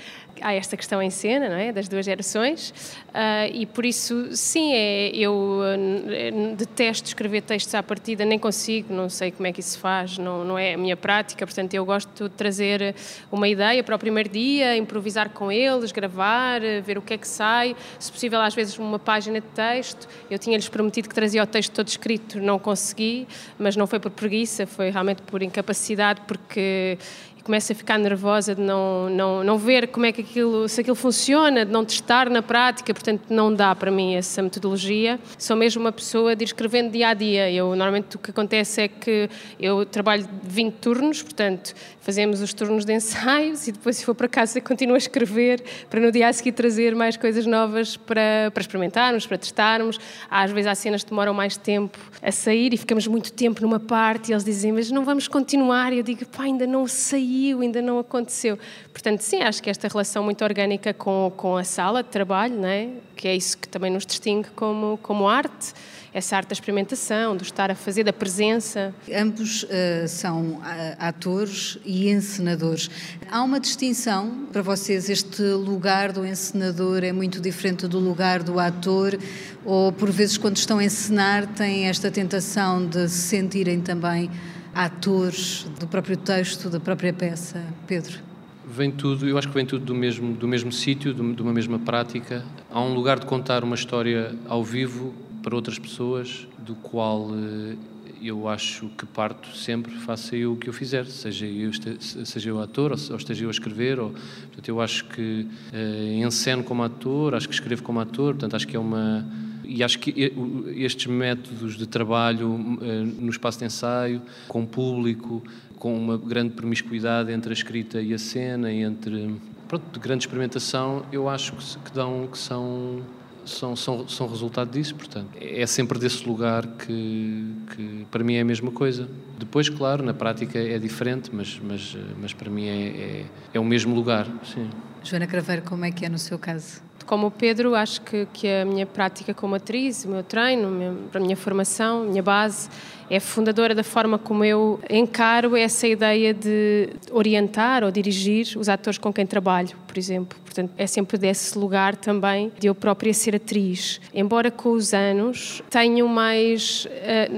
há 0.42 0.52
esta 0.54 0.76
questão 0.76 1.02
em 1.02 1.10
cena, 1.10 1.48
não 1.48 1.56
é? 1.56 1.72
Das 1.72 1.88
duas 1.88 2.04
gerações, 2.04 2.70
uh, 3.08 3.52
e 3.52 3.66
por 3.66 3.84
isso, 3.84 4.28
sim, 4.32 4.72
é, 4.74 5.10
eu 5.14 5.60
uh, 5.60 6.56
detesto 6.56 7.08
escrever 7.08 7.42
textos 7.42 7.74
à 7.74 7.82
partida, 7.82 8.24
nem 8.24 8.38
consigo, 8.38 8.92
não 8.92 9.08
sei 9.08 9.30
como 9.30 9.46
é 9.46 9.52
que 9.52 9.60
isso 9.60 9.70
se 9.70 9.78
faz, 9.78 10.18
não, 10.18 10.44
não 10.44 10.58
é 10.58 10.74
a 10.74 10.78
minha 10.78 10.96
prática, 10.96 11.46
portanto, 11.46 11.74
eu 11.74 11.84
gosto 11.84 12.24
de 12.24 12.30
trazer 12.30 12.94
uma 13.30 13.48
ideia 13.48 13.82
para 13.82 13.96
o 13.96 13.98
primeiro 13.98 14.28
dia, 14.28 14.76
improvisar 14.76 15.30
com 15.30 15.50
eles, 15.50 15.92
gravar, 15.92 16.60
ver 16.82 16.98
o 16.98 17.02
que 17.02 17.14
é 17.14 17.18
que 17.18 17.28
sai, 17.28 17.76
se 17.98 18.10
possível, 18.10 18.40
às 18.40 18.54
vezes, 18.54 18.78
uma 18.78 18.98
página 18.98 19.40
de 19.40 19.46
texto. 19.48 20.08
Eu 20.30 20.38
tinha-lhes 20.38 20.68
prometido 20.68 21.08
que 21.08 21.14
trazia 21.14 21.42
o 21.42 21.46
texto 21.46 21.72
todo 21.72 21.88
escrito, 21.88 22.40
não 22.40 22.58
consegui, 22.58 23.26
mas 23.58 23.76
não 23.76 23.86
foi 23.86 23.98
por 23.98 24.10
preguiça, 24.10 24.66
foi 24.66 24.90
realmente 24.90 25.22
por 25.22 25.42
incapacidade, 25.42 26.22
porque 26.26 26.98
começo 27.42 27.72
a 27.72 27.74
ficar 27.74 27.98
nervosa 27.98 28.54
de 28.54 28.60
não, 28.60 29.08
não, 29.10 29.44
não 29.44 29.58
ver 29.58 29.88
como 29.88 30.06
é 30.06 30.12
que 30.12 30.20
aquilo, 30.20 30.68
se 30.68 30.80
aquilo 30.80 30.96
funciona, 30.96 31.64
de 31.64 31.72
não 31.72 31.84
testar 31.84 32.28
na 32.30 32.42
prática, 32.42 32.92
portanto 32.92 33.22
não 33.30 33.52
dá 33.52 33.74
para 33.74 33.90
mim 33.90 34.14
essa 34.14 34.42
metodologia. 34.42 35.18
Sou 35.38 35.56
mesmo 35.56 35.80
uma 35.80 35.92
pessoa 35.92 36.36
de 36.36 36.44
ir 36.44 36.46
escrevendo 36.46 36.90
dia 36.92 37.08
a 37.08 37.14
dia. 37.14 37.50
Eu 37.50 37.68
normalmente 37.68 38.16
o 38.16 38.18
que 38.18 38.30
acontece 38.30 38.82
é 38.82 38.88
que 38.88 39.28
eu 39.58 39.86
trabalho 39.86 40.28
20 40.42 40.74
turnos, 40.74 41.22
portanto 41.22 41.74
fazemos 42.00 42.40
os 42.40 42.54
turnos 42.54 42.84
de 42.86 42.92
ensaios 42.94 43.68
e 43.68 43.72
depois 43.72 43.98
se 43.98 44.04
for 44.04 44.14
para 44.14 44.28
casa 44.28 44.60
continuo 44.62 44.94
a 44.94 44.98
escrever 44.98 45.62
para 45.90 46.00
no 46.00 46.10
dia 46.10 46.28
a 46.28 46.32
seguir 46.32 46.52
trazer 46.52 46.94
mais 46.94 47.16
coisas 47.16 47.44
novas 47.44 47.96
para, 47.96 48.50
para 48.52 48.60
experimentarmos, 48.60 49.26
para 49.26 49.36
testarmos. 49.36 49.98
Às 50.30 50.50
vezes 50.50 50.66
há 50.68 50.74
cenas 50.74 51.02
que 51.02 51.10
demoram 51.10 51.34
mais 51.34 51.56
tempo 51.56 51.98
a 52.22 52.32
sair 52.32 52.72
e 52.72 52.76
ficamos 52.76 53.06
muito 53.06 53.32
tempo 53.32 53.60
numa 53.60 53.78
parte 53.78 54.30
e 54.30 54.32
eles 54.32 54.44
dizem, 54.44 54.72
mas 54.72 54.90
não 54.90 55.04
vamos 55.04 55.28
continuar. 55.28 55.92
E 55.92 55.98
eu 55.98 56.02
digo, 56.02 56.24
pá, 56.26 56.44
ainda 56.44 56.66
não 56.66 56.86
saiu, 57.28 57.60
ainda 57.60 57.82
não 57.82 57.98
aconteceu. 57.98 58.58
Portanto, 58.92 59.20
sim, 59.20 59.42
acho 59.42 59.62
que 59.62 59.68
esta 59.68 59.86
relação 59.88 60.24
muito 60.24 60.42
orgânica 60.42 60.94
com, 60.94 61.32
com 61.36 61.56
a 61.56 61.64
sala 61.64 62.02
de 62.02 62.08
trabalho, 62.08 62.54
não 62.56 62.68
é? 62.68 62.88
que 63.14 63.26
é 63.26 63.34
isso 63.34 63.58
que 63.58 63.68
também 63.68 63.90
nos 63.90 64.06
distingue 64.06 64.48
como, 64.54 64.96
como 65.02 65.28
arte, 65.28 65.74
essa 66.14 66.36
arte 66.36 66.48
da 66.48 66.52
experimentação, 66.52 67.36
do 67.36 67.42
estar 67.42 67.68
a 67.70 67.74
fazer, 67.74 68.04
da 68.04 68.12
presença. 68.12 68.94
Ambos 69.12 69.64
uh, 69.64 70.06
são 70.06 70.52
uh, 70.52 70.62
atores 70.98 71.78
e 71.84 72.08
encenadores. 72.08 72.88
Há 73.30 73.42
uma 73.42 73.58
distinção 73.58 74.46
para 74.52 74.62
vocês? 74.62 75.10
Este 75.10 75.42
lugar 75.42 76.12
do 76.12 76.24
encenador 76.24 77.02
é 77.02 77.12
muito 77.12 77.40
diferente 77.40 77.88
do 77.88 77.98
lugar 77.98 78.42
do 78.42 78.58
ator? 78.60 79.18
Ou 79.64 79.92
por 79.92 80.10
vezes, 80.10 80.38
quando 80.38 80.56
estão 80.56 80.78
a 80.78 80.84
encenar, 80.84 81.46
têm 81.54 81.88
esta 81.88 82.10
tentação 82.10 82.86
de 82.86 83.08
se 83.08 83.28
sentirem 83.28 83.80
também 83.80 84.30
atores 84.78 85.66
do 85.80 85.88
próprio 85.88 86.16
texto, 86.16 86.70
da 86.70 86.78
própria 86.78 87.12
peça? 87.12 87.64
Pedro? 87.84 88.20
Vem 88.64 88.92
tudo, 88.92 89.26
eu 89.26 89.36
acho 89.36 89.48
que 89.48 89.54
vem 89.54 89.66
tudo 89.66 89.84
do 89.84 89.94
mesmo, 89.94 90.34
do 90.34 90.46
mesmo 90.46 90.70
sítio, 90.70 91.12
de 91.12 91.42
uma 91.42 91.52
mesma 91.52 91.80
prática. 91.80 92.44
Há 92.70 92.80
um 92.80 92.94
lugar 92.94 93.18
de 93.18 93.26
contar 93.26 93.64
uma 93.64 93.74
história 93.74 94.36
ao 94.46 94.62
vivo 94.62 95.12
para 95.42 95.56
outras 95.56 95.78
pessoas, 95.80 96.46
do 96.58 96.76
qual 96.76 97.28
eh, 97.32 97.74
eu 98.22 98.46
acho 98.46 98.88
que 98.90 99.04
parto 99.04 99.48
sempre, 99.56 99.92
faça 99.92 100.36
eu 100.36 100.52
o 100.52 100.56
que 100.56 100.68
eu 100.68 100.72
fizer, 100.72 101.06
seja 101.06 101.46
eu, 101.46 101.72
seja 102.00 102.50
eu 102.50 102.60
ator 102.60 102.92
ou, 102.92 103.16
esteja 103.16 103.44
eu 103.44 103.48
a 103.48 103.50
escrever. 103.50 103.98
Ou, 103.98 104.10
portanto, 104.10 104.68
eu 104.68 104.80
acho 104.80 105.06
que 105.06 105.46
uh, 105.72 106.24
enceno 106.24 106.62
como 106.62 106.84
ator, 106.84 107.34
acho 107.34 107.48
que 107.48 107.54
escrevo 107.54 107.82
como 107.82 107.98
ator, 107.98 108.34
portanto, 108.34 108.54
acho 108.54 108.68
que 108.68 108.76
é 108.76 108.78
uma. 108.78 109.26
E 109.68 109.84
acho 109.84 109.98
que 109.98 110.32
estes 110.76 111.06
métodos 111.06 111.76
de 111.76 111.86
trabalho 111.86 112.48
uh, 112.48 113.04
no 113.20 113.30
espaço 113.30 113.58
de 113.58 113.66
ensaio, 113.66 114.22
com 114.48 114.62
o 114.62 114.66
público, 114.66 115.42
com 115.78 115.94
uma 115.94 116.16
grande 116.16 116.54
promiscuidade 116.54 117.30
entre 117.30 117.50
a 117.50 117.52
escrita 117.52 118.00
e 118.00 118.14
a 118.14 118.18
cena, 118.18 118.72
entre 118.72 119.36
pronto, 119.68 119.84
de 119.92 120.00
grande 120.00 120.24
experimentação, 120.24 121.04
eu 121.12 121.28
acho 121.28 121.52
que, 121.52 121.78
que 121.84 121.92
dão 121.92 122.26
que 122.26 122.38
são 122.38 123.02
são, 123.48 123.74
são, 123.74 124.06
são 124.06 124.28
resultado 124.28 124.70
disso, 124.70 124.94
portanto. 124.94 125.30
É 125.40 125.66
sempre 125.66 125.98
desse 125.98 126.26
lugar 126.28 126.66
que, 126.66 127.54
que 127.74 128.06
para 128.10 128.22
mim 128.22 128.34
é 128.34 128.40
a 128.40 128.44
mesma 128.44 128.70
coisa. 128.70 129.08
Depois, 129.38 129.68
claro, 129.68 130.04
na 130.04 130.14
prática 130.14 130.58
é 130.58 130.78
diferente, 130.78 131.30
mas, 131.32 131.58
mas, 131.62 131.96
mas 132.20 132.32
para 132.32 132.50
mim 132.50 132.66
é, 132.66 132.86
é, 132.86 133.26
é 133.54 133.60
o 133.60 133.64
mesmo 133.64 133.94
lugar, 133.94 134.26
sim. 134.44 134.68
Joana 135.02 135.26
Craveiro, 135.26 135.62
como 135.62 135.84
é 135.84 135.90
que 135.90 136.04
é 136.04 136.08
no 136.08 136.18
seu 136.18 136.38
caso? 136.38 136.82
Como 137.08 137.28
o 137.28 137.30
Pedro, 137.30 137.74
acho 137.74 138.02
que, 138.02 138.28
que 138.34 138.46
a 138.46 138.66
minha 138.66 138.84
prática 138.84 139.32
como 139.32 139.54
atriz, 139.54 140.04
o 140.04 140.08
meu 140.08 140.22
treino, 140.22 140.68
a 141.14 141.18
minha 141.18 141.36
formação, 141.38 142.02
a 142.02 142.04
minha 142.04 142.22
base 142.22 142.68
é 143.10 143.20
fundadora 143.20 143.74
da 143.74 143.84
forma 143.84 144.18
como 144.18 144.44
eu 144.44 144.80
encaro 144.90 145.56
essa 145.56 145.86
ideia 145.86 146.34
de 146.34 146.90
orientar 147.10 147.84
ou 147.84 147.90
dirigir 147.90 148.56
os 148.56 148.68
atores 148.68 148.98
com 148.98 149.12
quem 149.12 149.26
trabalho, 149.26 149.76
por 149.86 149.98
exemplo. 149.98 150.38
Portanto, 150.44 150.72
é 150.76 150.86
sempre 150.86 151.18
desse 151.18 151.56
lugar 151.58 151.94
também 151.94 152.50
de 152.58 152.66
eu 152.66 152.74
própria 152.74 153.12
ser 153.14 153.36
atriz. 153.36 154.00
Embora 154.12 154.50
com 154.50 154.70
os 154.70 154.92
anos 154.92 155.62
tenho 155.70 156.08
mais. 156.08 156.86
Eh, 156.90 157.28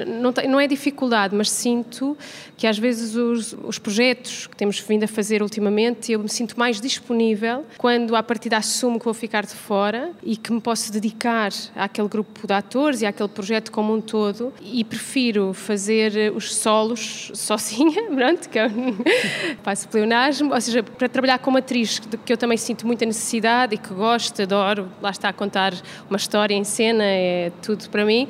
não, 0.48 0.60
é 0.60 0.66
dificuldade, 0.66 1.34
mas 1.34 1.50
sinto 1.50 2.16
que 2.56 2.66
às 2.66 2.78
vezes 2.78 3.16
os, 3.16 3.56
os 3.64 3.78
projetos 3.78 4.46
que 4.46 4.56
temos 4.56 4.78
vindo 4.80 5.04
a 5.04 5.08
fazer 5.08 5.42
ultimamente 5.42 6.12
eu 6.12 6.20
me 6.20 6.28
sinto 6.28 6.58
mais 6.58 6.80
disponível 6.80 7.64
quando 7.78 8.14
a 8.14 8.22
partir 8.22 8.54
assumo 8.54 8.98
que 8.98 9.04
vou 9.06 9.14
ficar 9.14 9.46
de 9.46 9.54
fora 9.54 10.10
e 10.22 10.36
que 10.36 10.52
me 10.52 10.60
posso 10.60 10.92
dedicar 10.92 11.50
àquele 11.74 12.08
grupo 12.08 12.46
de 12.46 12.52
atores 12.52 13.00
e 13.00 13.06
àquele 13.06 13.30
projeto 13.30 13.72
como 13.72 13.94
um 13.94 14.00
todo 14.00 14.52
e 14.62 14.84
prefiro 14.84 15.54
fazer 15.60 16.16
eh, 16.16 16.30
os 16.30 16.54
solos 16.54 17.30
sozinha, 17.34 18.02
pronto, 18.10 18.48
que 18.48 18.58
eu 18.58 18.68
faço 19.62 19.88
pleonasmo, 19.88 20.52
ou 20.52 20.60
seja, 20.60 20.82
para 20.82 21.08
trabalhar 21.08 21.38
como 21.38 21.58
atriz, 21.58 21.98
que 21.98 22.32
eu 22.32 22.36
também 22.36 22.58
sinto 22.58 22.86
muita 22.86 23.04
necessidade 23.04 23.74
e 23.74 23.78
que 23.78 23.94
gosto, 23.94 24.42
adoro, 24.42 24.88
lá 25.00 25.10
está 25.10 25.28
a 25.28 25.32
contar 25.32 25.72
uma 26.08 26.16
história 26.16 26.54
em 26.54 26.64
cena, 26.64 27.04
é 27.04 27.52
tudo 27.62 27.88
para 27.90 28.04
mim. 28.04 28.28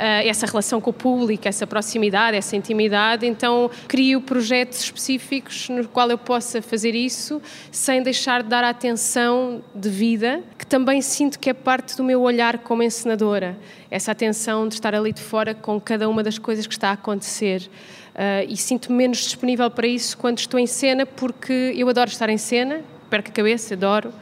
Uh, 0.00 0.26
essa 0.26 0.46
relação 0.46 0.80
com 0.80 0.88
o 0.88 0.94
público, 0.94 1.46
essa 1.46 1.66
proximidade, 1.66 2.34
essa 2.34 2.56
intimidade. 2.56 3.26
Então, 3.26 3.70
crio 3.86 4.22
projetos 4.22 4.80
específicos 4.80 5.68
no 5.68 5.86
qual 5.86 6.08
eu 6.08 6.16
possa 6.16 6.62
fazer 6.62 6.94
isso 6.94 7.42
sem 7.70 8.02
deixar 8.02 8.42
de 8.42 8.48
dar 8.48 8.64
a 8.64 8.70
atenção 8.70 9.62
devida, 9.74 10.42
que 10.56 10.66
também 10.66 11.02
sinto 11.02 11.38
que 11.38 11.50
é 11.50 11.52
parte 11.52 11.98
do 11.98 12.02
meu 12.02 12.22
olhar 12.22 12.60
como 12.60 12.82
encenadora. 12.82 13.58
Essa 13.90 14.12
atenção 14.12 14.66
de 14.66 14.72
estar 14.72 14.94
ali 14.94 15.12
de 15.12 15.20
fora 15.20 15.54
com 15.54 15.78
cada 15.78 16.08
uma 16.08 16.22
das 16.22 16.38
coisas 16.38 16.66
que 16.66 16.72
está 16.72 16.88
a 16.88 16.92
acontecer. 16.92 17.68
Uh, 18.14 18.48
e 18.48 18.56
sinto-me 18.56 18.96
menos 18.96 19.18
disponível 19.18 19.70
para 19.70 19.86
isso 19.86 20.16
quando 20.16 20.38
estou 20.38 20.58
em 20.58 20.66
cena, 20.66 21.04
porque 21.04 21.74
eu 21.76 21.86
adoro 21.90 22.08
estar 22.08 22.30
em 22.30 22.38
cena, 22.38 22.80
perco 23.10 23.28
a 23.28 23.32
cabeça, 23.32 23.74
adoro. 23.74 24.12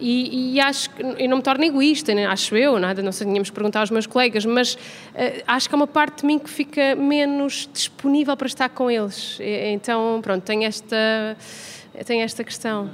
E, 0.00 0.54
e 0.54 0.60
acho 0.60 0.90
e 1.18 1.28
não 1.28 1.36
me 1.36 1.42
torno 1.42 1.64
egoísta, 1.64 2.14
né? 2.14 2.26
acho 2.26 2.56
eu, 2.56 2.78
nada, 2.78 3.02
não 3.02 3.12
sei, 3.12 3.26
tínhamos 3.26 3.50
que 3.50 3.54
perguntar 3.54 3.80
aos 3.80 3.90
meus 3.90 4.06
colegas, 4.06 4.44
mas 4.44 4.74
uh, 4.74 4.78
acho 5.46 5.68
que 5.68 5.74
há 5.74 5.76
uma 5.76 5.86
parte 5.86 6.22
de 6.22 6.26
mim 6.26 6.38
que 6.38 6.50
fica 6.50 6.96
menos 6.96 7.68
disponível 7.72 8.36
para 8.36 8.46
estar 8.46 8.68
com 8.70 8.90
eles. 8.90 9.38
E, 9.40 9.72
então, 9.72 10.20
pronto, 10.22 10.42
tenho 10.42 10.64
esta, 10.64 11.36
tenho 12.06 12.22
esta 12.22 12.42
questão 12.42 12.90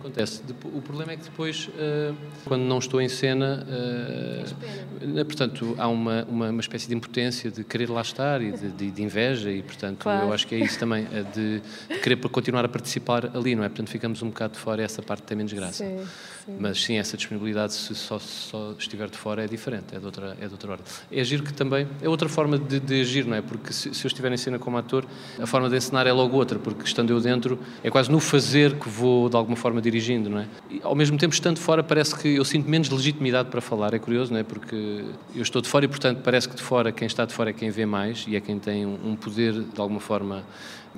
acontece. 0.00 0.42
O 0.64 0.80
problema 0.80 1.12
é 1.12 1.16
que 1.16 1.24
depois, 1.24 1.68
uh, 1.68 2.14
quando 2.44 2.62
não 2.62 2.78
estou 2.78 3.00
em 3.00 3.08
cena, 3.08 3.66
uh, 3.66 5.24
portanto, 5.24 5.74
há 5.78 5.86
uma, 5.88 6.24
uma, 6.24 6.50
uma, 6.50 6.60
espécie 6.60 6.88
de 6.88 6.94
impotência 6.94 7.50
de 7.50 7.62
querer 7.62 7.90
lá 7.90 8.00
estar 8.00 8.42
e 8.42 8.52
de, 8.52 8.70
de, 8.70 8.90
de 8.90 9.02
inveja 9.02 9.50
e, 9.50 9.62
portanto, 9.62 9.98
claro. 10.00 10.26
eu 10.26 10.32
acho 10.32 10.46
que 10.46 10.54
é 10.54 10.58
isso 10.58 10.78
também, 10.78 11.06
é 11.12 11.22
de, 11.22 11.60
de, 11.88 11.98
querer 12.00 12.16
continuar 12.16 12.64
a 12.64 12.68
participar 12.68 13.36
ali, 13.36 13.54
não 13.54 13.62
é? 13.62 13.68
Portanto, 13.68 13.90
ficamos 13.90 14.22
um 14.22 14.28
bocado 14.28 14.54
de 14.54 14.58
fora 14.58 14.82
e 14.82 14.84
essa 14.84 15.02
parte 15.02 15.22
tem 15.22 15.36
menos 15.36 15.52
graça. 15.52 15.84
Sim. 15.84 16.06
Mas 16.58 16.82
sim, 16.82 16.98
essa 16.98 17.16
disponibilidade, 17.16 17.72
se 17.72 17.94
só, 17.94 18.18
só 18.18 18.74
estiver 18.78 19.08
de 19.08 19.16
fora, 19.16 19.44
é 19.44 19.46
diferente, 19.46 19.94
é 19.94 19.98
de 19.98 20.04
outra, 20.04 20.36
é 20.40 20.46
de 20.46 20.52
outra 20.52 20.72
ordem. 20.72 20.86
É 21.10 21.20
agir 21.20 21.42
que 21.42 21.52
também, 21.52 21.86
é 22.02 22.08
outra 22.08 22.28
forma 22.28 22.58
de, 22.58 22.80
de 22.80 23.00
agir, 23.00 23.24
não 23.24 23.36
é? 23.36 23.42
Porque 23.42 23.72
se, 23.72 23.94
se 23.94 24.04
eu 24.04 24.08
estiver 24.08 24.32
em 24.32 24.36
cena 24.36 24.58
como 24.58 24.76
ator, 24.76 25.06
a 25.38 25.46
forma 25.46 25.68
de 25.68 25.76
encenar 25.76 26.06
é 26.06 26.12
logo 26.12 26.36
outra, 26.36 26.58
porque 26.58 26.84
estando 26.84 27.10
eu 27.10 27.20
dentro, 27.20 27.58
é 27.82 27.90
quase 27.90 28.10
no 28.10 28.20
fazer 28.20 28.74
que 28.74 28.88
vou, 28.88 29.28
de 29.28 29.36
alguma 29.36 29.56
forma, 29.56 29.80
dirigindo, 29.80 30.28
não 30.28 30.38
é? 30.38 30.46
E, 30.70 30.80
ao 30.82 30.94
mesmo 30.94 31.16
tempo, 31.16 31.34
estando 31.34 31.58
fora, 31.58 31.82
parece 31.82 32.14
que 32.16 32.28
eu 32.28 32.44
sinto 32.44 32.68
menos 32.68 32.88
legitimidade 32.88 33.48
para 33.48 33.60
falar. 33.60 33.94
É 33.94 33.98
curioso, 33.98 34.32
não 34.32 34.40
é? 34.40 34.42
Porque 34.42 35.04
eu 35.34 35.42
estou 35.42 35.62
de 35.62 35.68
fora 35.68 35.84
e, 35.84 35.88
portanto, 35.88 36.20
parece 36.22 36.48
que 36.48 36.54
de 36.54 36.62
fora, 36.62 36.92
quem 36.92 37.06
está 37.06 37.24
de 37.24 37.32
fora 37.32 37.50
é 37.50 37.52
quem 37.52 37.70
vê 37.70 37.86
mais 37.86 38.24
e 38.26 38.36
é 38.36 38.40
quem 38.40 38.58
tem 38.58 38.86
um, 38.86 39.10
um 39.10 39.16
poder, 39.16 39.52
de 39.52 39.80
alguma 39.80 40.00
forma, 40.00 40.44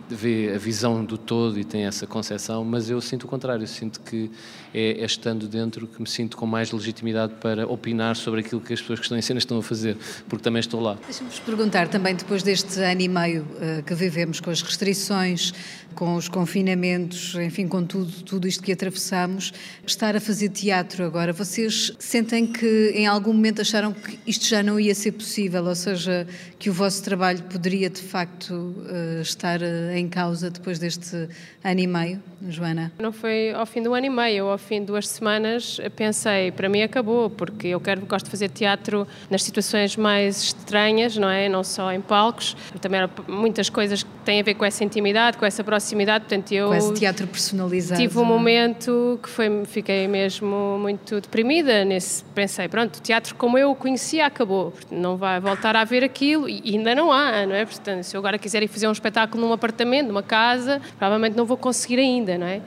vê 0.08 0.52
a 0.54 0.58
visão 0.58 1.04
do 1.04 1.18
todo 1.18 1.58
e 1.58 1.64
tem 1.64 1.84
essa 1.84 2.06
concepção, 2.06 2.64
mas 2.64 2.88
eu 2.88 3.00
sinto 3.00 3.24
o 3.24 3.28
contrário, 3.28 3.66
sinto 3.66 4.00
que 4.00 4.30
é, 4.72 5.02
é, 5.02 5.04
estando 5.04 5.41
dentro 5.48 5.86
que 5.86 6.00
me 6.00 6.08
sinto 6.08 6.36
com 6.36 6.46
mais 6.46 6.70
legitimidade 6.72 7.34
para 7.40 7.66
opinar 7.66 8.16
sobre 8.16 8.40
aquilo 8.40 8.60
que 8.60 8.72
as 8.72 8.80
pessoas 8.80 8.98
que 8.98 9.04
estão 9.04 9.18
em 9.18 9.22
cena 9.22 9.38
estão 9.38 9.58
a 9.58 9.62
fazer, 9.62 9.96
porque 10.28 10.42
também 10.42 10.60
estou 10.60 10.80
lá. 10.80 10.96
Deixa-me 11.04 11.30
perguntar 11.44 11.88
também, 11.88 12.14
depois 12.14 12.42
deste 12.42 12.80
ano 12.80 13.00
e 13.00 13.08
meio 13.08 13.42
uh, 13.42 13.82
que 13.82 13.94
vivemos, 13.94 14.40
com 14.40 14.50
as 14.50 14.62
restrições, 14.62 15.52
com 15.92 16.14
os 16.14 16.28
confinamentos, 16.28 17.34
enfim, 17.36 17.68
com 17.68 17.84
tudo, 17.84 18.22
tudo 18.22 18.48
isto 18.48 18.62
que 18.62 18.72
atravessamos, 18.72 19.52
estar 19.86 20.16
a 20.16 20.20
fazer 20.20 20.48
teatro 20.48 21.04
agora, 21.04 21.32
vocês 21.32 21.92
sentem 21.98 22.46
que 22.46 22.92
em 22.94 23.06
algum 23.06 23.32
momento 23.32 23.60
acharam 23.60 23.92
que 23.92 24.18
isto 24.26 24.46
já 24.46 24.62
não 24.62 24.80
ia 24.80 24.94
ser 24.94 25.12
possível, 25.12 25.64
ou 25.64 25.74
seja, 25.74 26.26
que 26.58 26.70
o 26.70 26.72
vosso 26.72 27.02
trabalho 27.02 27.42
poderia 27.44 27.88
de 27.88 28.02
facto 28.02 28.52
uh, 28.52 29.20
estar 29.20 29.60
uh, 29.60 29.96
em 29.96 30.08
causa 30.08 30.50
depois 30.50 30.78
deste 30.78 31.28
ano 31.62 31.80
e 31.80 31.86
meio, 31.86 32.22
Joana? 32.48 32.92
Não 32.98 33.12
foi 33.12 33.52
ao 33.52 33.66
fim 33.66 33.82
do 33.82 33.94
ano 33.94 34.06
e 34.06 34.10
meio, 34.10 34.46
ao 34.46 34.58
fim 34.58 34.80
de 34.80 34.86
duas 34.86 35.08
semanas 35.08 35.80
pensei, 35.96 36.50
para 36.50 36.68
mim 36.68 36.82
acabou, 36.82 37.30
porque 37.30 37.68
eu 37.68 37.80
quero, 37.80 38.02
gosto 38.02 38.26
de 38.26 38.30
fazer 38.30 38.48
teatro 38.48 39.06
nas 39.30 39.42
situações 39.42 39.96
mais 39.96 40.42
estranhas, 40.42 41.16
não 41.16 41.28
é? 41.28 41.48
Não 41.48 41.62
só 41.62 41.92
em 41.92 42.00
palcos, 42.00 42.56
também 42.80 43.00
muitas 43.28 43.68
coisas 43.68 44.02
que 44.02 44.10
têm 44.24 44.40
a 44.40 44.42
ver 44.42 44.54
com 44.54 44.64
essa 44.64 44.82
intimidade, 44.84 45.36
com 45.36 45.46
essa 45.46 45.62
proximidade, 45.62 45.81
portanto 46.20 46.52
eu... 46.52 46.72
Esse 46.74 46.94
teatro 46.94 47.26
personalizado. 47.26 48.00
Tive 48.00 48.18
um 48.18 48.24
momento 48.24 49.18
que 49.22 49.28
foi, 49.28 49.64
fiquei 49.66 50.06
mesmo 50.08 50.78
muito 50.78 51.20
deprimida 51.20 51.84
nesse, 51.84 52.24
pensei, 52.34 52.68
pronto, 52.68 52.96
o 52.96 53.00
teatro 53.00 53.34
como 53.34 53.58
eu 53.58 53.70
o 53.70 53.74
conhecia 53.74 54.26
acabou, 54.26 54.72
não 54.90 55.16
vai 55.16 55.40
voltar 55.40 55.76
a 55.76 55.80
haver 55.80 56.04
aquilo 56.04 56.48
e 56.48 56.76
ainda 56.76 56.94
não 56.94 57.12
há, 57.12 57.46
não 57.46 57.54
é? 57.54 57.64
Portanto, 57.64 58.02
se 58.02 58.16
eu 58.16 58.18
agora 58.18 58.38
quiser 58.38 58.62
ir 58.62 58.68
fazer 58.68 58.88
um 58.88 58.92
espetáculo 58.92 59.46
num 59.46 59.52
apartamento, 59.52 60.08
numa 60.08 60.22
casa, 60.22 60.80
provavelmente 60.98 61.36
não 61.36 61.44
vou 61.44 61.56
conseguir 61.56 61.98
ainda, 61.98 62.38
não 62.38 62.46
é? 62.46 62.60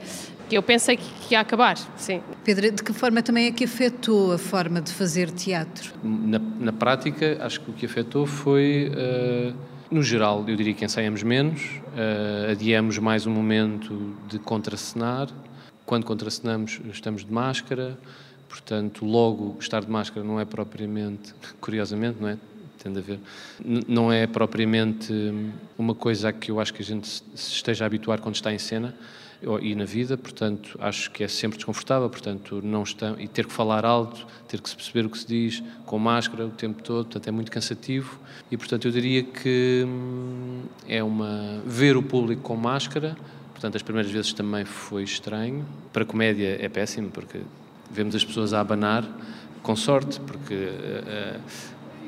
Eu 0.50 0.62
pensei 0.62 0.96
que 0.96 1.34
ia 1.34 1.40
acabar, 1.40 1.76
sim. 1.96 2.22
Pedro, 2.44 2.70
de 2.70 2.82
que 2.82 2.92
forma 2.92 3.20
também 3.20 3.46
é 3.46 3.50
que 3.50 3.64
afetou 3.64 4.32
a 4.32 4.38
forma 4.38 4.80
de 4.80 4.92
fazer 4.92 5.28
teatro? 5.30 5.92
Na, 6.04 6.38
na 6.38 6.72
prática, 6.72 7.36
acho 7.40 7.60
que 7.60 7.70
o 7.70 7.72
que 7.72 7.86
afetou 7.86 8.26
foi, 8.26 8.92
uh, 8.92 9.54
no 9.90 10.02
geral, 10.02 10.44
eu 10.48 10.56
diria 10.56 10.74
que 10.74 10.84
ensaiamos 10.84 11.22
menos, 11.22 11.62
uh, 11.62 12.50
adiamos 12.50 12.98
mais 12.98 13.26
um 13.26 13.30
momento 13.30 14.16
de 14.28 14.38
contracenar. 14.38 15.28
Quando 15.84 16.04
contracenamos, 16.04 16.80
estamos 16.92 17.24
de 17.24 17.32
máscara, 17.32 17.96
portanto, 18.48 19.04
logo 19.04 19.56
estar 19.60 19.84
de 19.84 19.90
máscara 19.90 20.26
não 20.26 20.40
é 20.40 20.44
propriamente, 20.44 21.34
curiosamente, 21.60 22.20
não 22.20 22.28
é? 22.28 22.38
Tende 22.82 22.98
a 22.98 23.02
ver. 23.02 23.20
Não 23.88 24.12
é 24.12 24.26
propriamente 24.26 25.12
uma 25.78 25.94
coisa 25.94 26.32
que 26.32 26.50
eu 26.50 26.60
acho 26.60 26.74
que 26.74 26.82
a 26.82 26.84
gente 26.84 27.08
se 27.08 27.22
esteja 27.34 27.84
a 27.84 27.86
habituar 27.86 28.20
quando 28.20 28.34
está 28.34 28.52
em 28.52 28.58
cena 28.58 28.94
e 29.60 29.74
na 29.74 29.84
vida, 29.84 30.16
portanto, 30.16 30.78
acho 30.80 31.10
que 31.10 31.22
é 31.22 31.28
sempre 31.28 31.58
desconfortável, 31.58 32.08
portanto, 32.08 32.60
não 32.62 32.82
está, 32.82 33.14
e 33.18 33.28
ter 33.28 33.46
que 33.46 33.52
falar 33.52 33.84
alto, 33.84 34.26
ter 34.48 34.60
que 34.60 34.68
se 34.68 34.74
perceber 34.74 35.06
o 35.06 35.10
que 35.10 35.18
se 35.18 35.26
diz 35.26 35.62
com 35.84 35.98
máscara 35.98 36.46
o 36.46 36.50
tempo 36.50 36.82
todo, 36.82 37.04
portanto, 37.04 37.28
é 37.28 37.30
muito 37.30 37.50
cansativo 37.50 38.18
e, 38.50 38.56
portanto, 38.56 38.88
eu 38.88 38.92
diria 38.92 39.22
que 39.22 39.84
hum, 39.86 40.62
é 40.88 41.02
uma 41.02 41.60
ver 41.66 41.96
o 41.96 42.02
público 42.02 42.42
com 42.42 42.56
máscara, 42.56 43.16
portanto, 43.52 43.76
as 43.76 43.82
primeiras 43.82 44.10
vezes 44.10 44.32
também 44.32 44.64
foi 44.64 45.02
estranho. 45.02 45.64
Para 45.92 46.04
comédia 46.04 46.58
é 46.60 46.68
péssimo, 46.68 47.10
porque 47.10 47.40
vemos 47.90 48.14
as 48.14 48.24
pessoas 48.24 48.52
a 48.52 48.60
abanar, 48.60 49.04
com 49.62 49.74
sorte, 49.74 50.20
porque 50.20 50.54
uh, 50.54 51.40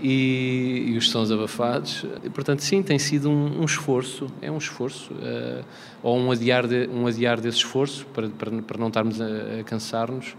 e, 0.02 0.92
e, 0.92 0.96
os 0.96 1.10
sons 1.10 1.30
abafados. 1.30 2.04
E, 2.24 2.30
portanto, 2.30 2.60
sim, 2.60 2.82
tem 2.82 2.98
sido 2.98 3.30
um, 3.30 3.60
um 3.60 3.64
esforço, 3.64 4.26
é 4.40 4.50
um 4.50 4.58
esforço, 4.58 5.12
uh, 5.14 5.64
ou 6.02 6.18
um 6.18 6.30
adiar, 6.30 6.66
de, 6.66 6.88
um 6.88 7.06
adiar 7.06 7.40
desse 7.40 7.58
esforço 7.58 8.06
para, 8.06 8.28
para, 8.28 8.50
para 8.62 8.78
não 8.78 8.88
estarmos 8.88 9.20
a, 9.20 9.60
a 9.60 9.64
cansar-nos. 9.64 10.36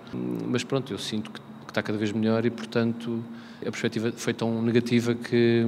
Mas 0.48 0.64
pronto, 0.64 0.92
eu 0.92 0.98
sinto 0.98 1.32
que, 1.32 1.40
que, 1.40 1.72
está 1.72 1.82
cada 1.82 1.98
vez 1.98 2.12
melhor 2.12 2.46
e, 2.46 2.50
portanto, 2.50 3.24
a 3.62 3.66
perspectiva 3.66 4.12
foi 4.16 4.34
tão 4.34 4.62
negativa 4.62 5.14
que 5.14 5.66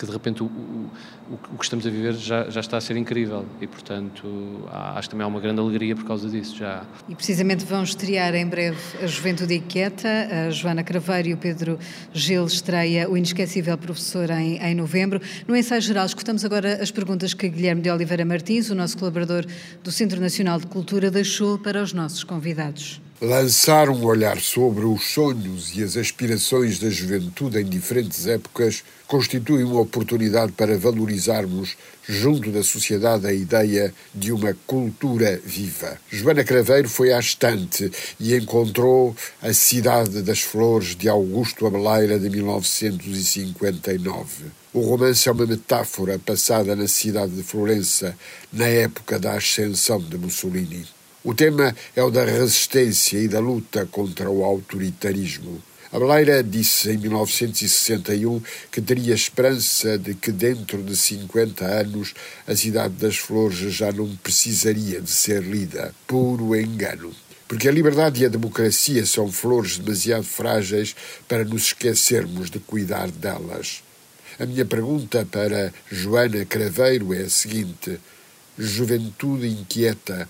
que 0.00 0.06
de 0.06 0.12
repente 0.12 0.42
o, 0.42 0.46
o, 0.46 0.90
o, 1.52 1.58
que 1.58 1.64
estamos 1.64 1.86
a 1.86 1.90
viver 1.90 2.14
já, 2.14 2.48
já 2.48 2.60
está 2.60 2.78
a 2.78 2.80
ser 2.80 2.96
incrível 2.96 3.44
e, 3.60 3.66
portanto, 3.66 4.66
há, 4.72 4.98
acho 4.98 5.08
que 5.08 5.10
também 5.10 5.26
há 5.26 5.28
uma 5.28 5.40
grande 5.40 5.60
alegria 5.60 5.94
por 5.94 6.06
causa 6.06 6.26
disso 6.26 6.56
já. 6.56 6.84
E 7.06 7.14
precisamente 7.14 7.66
vão 7.66 7.82
estrear 7.82 8.34
em 8.34 8.46
breve 8.46 8.78
a 9.02 9.06
Juventude 9.06 9.54
Inquieta, 9.54 10.08
a 10.48 10.50
Joana 10.50 10.82
Craveiro 10.82 11.28
e 11.28 11.34
o 11.34 11.36
Pedro 11.36 11.78
Gil 12.14 12.46
estreia 12.46 13.10
o 13.10 13.16
inesquecível 13.16 13.76
professor 13.76 14.30
em, 14.30 14.56
em 14.56 14.74
novembro. 14.74 15.20
No 15.46 15.54
ensaio 15.54 15.82
geral, 15.82 16.06
escutamos 16.06 16.46
agora 16.46 16.82
as 16.82 16.90
perguntas 16.90 17.34
que 17.34 17.46
Guilherme 17.46 17.82
de 17.82 17.90
Oliveira 17.90 18.24
Martins, 18.24 18.70
o 18.70 18.74
nosso 18.74 18.96
colaborador 18.96 19.44
do 19.84 19.92
Centro 19.92 20.18
Nacional 20.18 20.58
de 20.58 20.66
Cultura, 20.66 21.10
deixou 21.10 21.58
para 21.58 21.82
os 21.82 21.92
nossos 21.92 22.24
convidados. 22.24 23.02
Lançar 23.22 23.90
um 23.90 24.02
olhar 24.06 24.40
sobre 24.40 24.86
os 24.86 25.12
sonhos 25.12 25.76
e 25.76 25.82
as 25.82 25.94
aspirações 25.94 26.78
da 26.78 26.88
juventude 26.88 27.60
em 27.60 27.66
diferentes 27.66 28.26
épocas 28.26 28.82
constitui 29.06 29.62
uma 29.62 29.82
oportunidade 29.82 30.52
para 30.52 30.78
valorizarmos, 30.78 31.76
junto 32.08 32.50
da 32.50 32.62
sociedade, 32.62 33.26
a 33.26 33.32
ideia 33.34 33.92
de 34.14 34.32
uma 34.32 34.56
cultura 34.66 35.38
viva. 35.44 35.98
Joana 36.10 36.44
Craveiro 36.44 36.88
foi 36.88 37.12
à 37.12 37.20
estante 37.20 37.92
e 38.18 38.34
encontrou 38.34 39.14
A 39.42 39.52
Cidade 39.52 40.22
das 40.22 40.40
Flores 40.40 40.96
de 40.96 41.06
Augusto 41.06 41.66
Abeleira 41.66 42.18
de 42.18 42.30
1959. 42.30 44.46
O 44.72 44.80
romance 44.80 45.28
é 45.28 45.32
uma 45.32 45.44
metáfora 45.44 46.18
passada 46.18 46.74
na 46.74 46.88
cidade 46.88 47.32
de 47.32 47.42
Florença, 47.42 48.16
na 48.50 48.66
época 48.66 49.18
da 49.18 49.34
ascensão 49.34 50.00
de 50.00 50.16
Mussolini. 50.16 50.99
O 51.22 51.34
tema 51.34 51.76
é 51.94 52.02
o 52.02 52.10
da 52.10 52.24
resistência 52.24 53.18
e 53.18 53.28
da 53.28 53.40
luta 53.40 53.84
contra 53.84 54.30
o 54.30 54.42
autoritarismo. 54.42 55.62
Abeleira 55.92 56.42
disse 56.42 56.92
em 56.92 56.96
1961 56.96 58.40
que 58.72 58.80
teria 58.80 59.14
esperança 59.14 59.98
de 59.98 60.14
que 60.14 60.32
dentro 60.32 60.82
de 60.82 60.96
50 60.96 61.62
anos 61.66 62.14
a 62.46 62.56
Cidade 62.56 62.94
das 62.94 63.18
Flores 63.18 63.58
já 63.74 63.92
não 63.92 64.16
precisaria 64.16 64.98
de 65.02 65.10
ser 65.10 65.42
lida. 65.42 65.94
Puro 66.06 66.56
engano. 66.56 67.12
Porque 67.46 67.68
a 67.68 67.72
liberdade 67.72 68.22
e 68.22 68.24
a 68.24 68.30
democracia 68.30 69.04
são 69.04 69.30
flores 69.30 69.76
demasiado 69.76 70.24
frágeis 70.24 70.96
para 71.28 71.44
nos 71.44 71.66
esquecermos 71.66 72.48
de 72.48 72.60
cuidar 72.60 73.10
delas. 73.10 73.82
A 74.38 74.46
minha 74.46 74.64
pergunta 74.64 75.28
para 75.30 75.70
Joana 75.90 76.46
Craveiro 76.46 77.12
é 77.12 77.24
a 77.24 77.28
seguinte: 77.28 78.00
Juventude 78.56 79.48
inquieta 79.48 80.26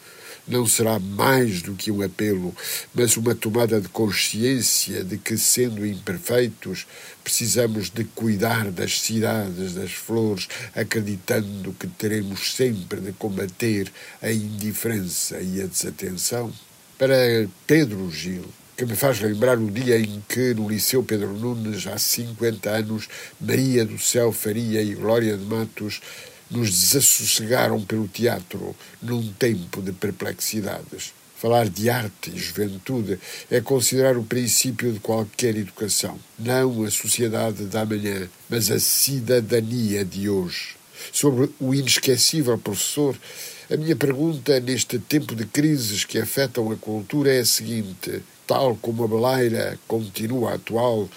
não 0.51 0.67
será 0.67 0.99
mais 0.99 1.63
do 1.63 1.75
que 1.75 1.91
um 1.91 2.03
apelo, 2.03 2.55
mas 2.95 3.17
uma 3.17 3.35
tomada 3.35 3.81
de 3.81 3.89
consciência 3.89 5.05
de 5.05 5.17
que, 5.17 5.39
sendo 5.39 5.87
imperfeitos, 5.87 6.87
precisamos 7.23 7.89
de 7.89 8.05
cuidar 8.05 8.71
das 8.71 9.01
cidades, 9.01 9.75
das 9.75 9.93
flores, 9.93 10.49
acreditando 10.75 11.73
que 11.73 11.87
teremos 11.87 12.55
sempre 12.55 13.01
de 13.01 13.13
combater 13.13 13.91
a 14.21 14.31
indiferença 14.31 15.41
e 15.41 15.63
a 15.63 15.67
desatenção? 15.67 16.53
Para 16.99 17.17
Pedro 17.67 18.11
Gil, 18.11 18.45
que 18.77 18.85
me 18.85 18.97
faz 18.97 19.21
lembrar 19.21 19.59
o 19.59 19.71
dia 19.71 19.99
em 19.99 20.23
que, 20.29 20.55
no 20.55 20.69
Liceu 20.69 21.03
Pedro 21.03 21.33
Nunes, 21.35 21.87
há 21.87 21.99
50 21.99 22.71
anos, 22.71 23.09
Maria 23.41 23.85
do 23.85 23.99
Céu 23.99 24.33
Faria 24.33 24.83
e 24.83 24.95
Glória 24.95 25.37
de 25.37 25.45
Matos 25.45 26.01
nos 26.51 26.71
desassossegaram 26.71 27.81
pelo 27.83 28.09
teatro 28.09 28.75
num 29.01 29.33
tempo 29.33 29.81
de 29.81 29.93
perplexidades. 29.93 31.13
Falar 31.37 31.71
de 31.71 31.89
arte 31.89 32.31
e 32.35 32.39
juventude 32.39 33.19
é 33.51 33.63
considerar 33.63 34.19
o 34.19 34.23
princípio 34.23 34.93
de 34.93 35.01
qualquer 35.01 35.57
educação, 35.57 36.19
não 36.39 36.85
a 36.85 36.91
sociedade 36.91 37.65
da 37.65 37.87
manhã, 37.87 38.29
mas 38.49 38.71
a 38.71 38.79
cidadania 38.79 40.05
de 40.05 40.29
hoje. 40.29 40.77
Sobre 41.11 41.49
o 41.59 41.75
inesquecível 41.75 42.59
professor, 42.59 43.17
a 43.71 43.77
minha 43.77 43.97
pergunta 43.97 44.61
neste 44.61 44.99
tempo 44.99 45.35
de 45.35 45.47
crises 45.47 46.05
que 46.05 46.19
afetam 46.19 46.71
a 46.71 46.77
cultura 46.77 47.33
é 47.33 47.41
a 47.41 47.47
seguinte: 47.47 48.23
tal 48.47 48.77
como 48.77 49.05
a 49.05 49.09
beleira 49.09 49.79
continua 49.89 50.55
atual, 50.55 51.09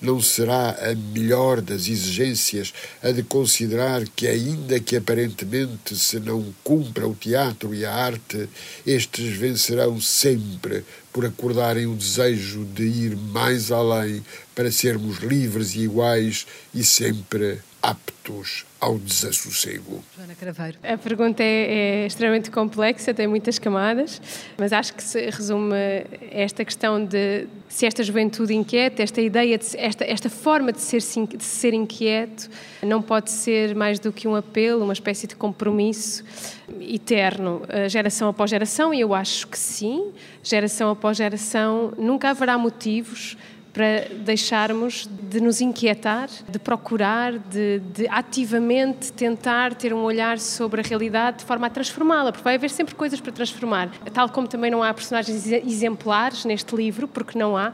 não 0.00 0.20
será 0.20 0.70
a 0.70 0.94
melhor 0.94 1.60
das 1.60 1.88
exigências 1.88 2.72
a 3.02 3.10
de 3.10 3.22
considerar 3.22 4.06
que, 4.08 4.26
ainda 4.26 4.80
que 4.80 4.96
aparentemente 4.96 5.96
se 5.96 6.18
não 6.18 6.54
cumpra 6.64 7.06
o 7.06 7.14
teatro 7.14 7.74
e 7.74 7.84
a 7.84 7.92
arte, 7.92 8.48
estes 8.86 9.36
vencerão 9.36 10.00
sempre 10.00 10.84
por 11.12 11.26
acordarem 11.26 11.86
o 11.86 11.94
desejo 11.94 12.64
de 12.64 12.84
ir 12.84 13.16
mais 13.16 13.70
além 13.70 14.24
para 14.54 14.70
sermos 14.70 15.18
livres 15.18 15.74
e 15.74 15.80
iguais 15.80 16.46
e 16.74 16.84
sempre 16.84 17.58
aptos 17.82 18.64
ao 18.80 18.98
desassossego? 18.98 20.02
Joana 20.16 20.34
Craveiro. 20.34 20.78
A 20.82 20.96
pergunta 20.96 21.42
é, 21.42 22.02
é, 22.02 22.06
extremamente 22.06 22.50
complexa, 22.50 23.12
tem 23.12 23.26
muitas 23.26 23.58
camadas, 23.58 24.20
mas 24.58 24.72
acho 24.72 24.94
que 24.94 25.02
se 25.02 25.30
resume 25.30 25.74
esta 26.30 26.64
questão 26.64 27.04
de 27.04 27.46
se 27.68 27.86
esta 27.86 28.02
juventude 28.02 28.54
inquieta, 28.54 29.02
esta 29.02 29.20
ideia, 29.20 29.56
de, 29.56 29.66
esta, 29.76 30.04
esta 30.04 30.28
forma 30.30 30.72
de 30.72 30.80
ser, 30.80 31.00
de 31.00 31.44
ser 31.44 31.74
inquieto, 31.74 32.48
não 32.82 33.00
pode 33.00 33.30
ser 33.30 33.74
mais 33.74 33.98
do 33.98 34.12
que 34.12 34.26
um 34.26 34.34
apelo, 34.34 34.84
uma 34.84 34.92
espécie 34.92 35.26
de 35.26 35.36
compromisso 35.36 36.24
eterno, 36.80 37.62
geração 37.88 38.28
após 38.28 38.50
geração, 38.50 38.92
e 38.92 39.00
eu 39.00 39.14
acho 39.14 39.46
que 39.46 39.58
sim, 39.58 40.12
geração 40.42 40.90
após 40.90 41.16
geração, 41.16 41.92
nunca 41.98 42.30
haverá 42.30 42.56
motivos 42.58 43.36
para 43.72 44.08
deixarmos 44.24 45.08
de 45.30 45.40
nos 45.40 45.60
inquietar, 45.60 46.28
de 46.48 46.58
procurar, 46.58 47.38
de, 47.38 47.78
de, 47.78 48.08
ativamente 48.08 49.12
tentar 49.12 49.74
ter 49.74 49.94
um 49.94 50.02
olhar 50.02 50.38
sobre 50.38 50.80
a 50.80 50.84
realidade 50.84 51.38
de 51.38 51.44
forma 51.44 51.66
a 51.66 51.70
transformá-la, 51.70 52.32
porque 52.32 52.44
vai 52.44 52.56
haver 52.56 52.70
sempre 52.70 52.94
coisas 52.94 53.20
para 53.20 53.32
transformar. 53.32 53.90
Tal 54.12 54.28
como 54.28 54.48
também 54.48 54.70
não 54.70 54.82
há 54.82 54.92
personagens 54.92 55.46
exemplares 55.46 56.44
neste 56.44 56.74
livro, 56.74 57.06
porque 57.06 57.38
não 57.38 57.56
há, 57.56 57.72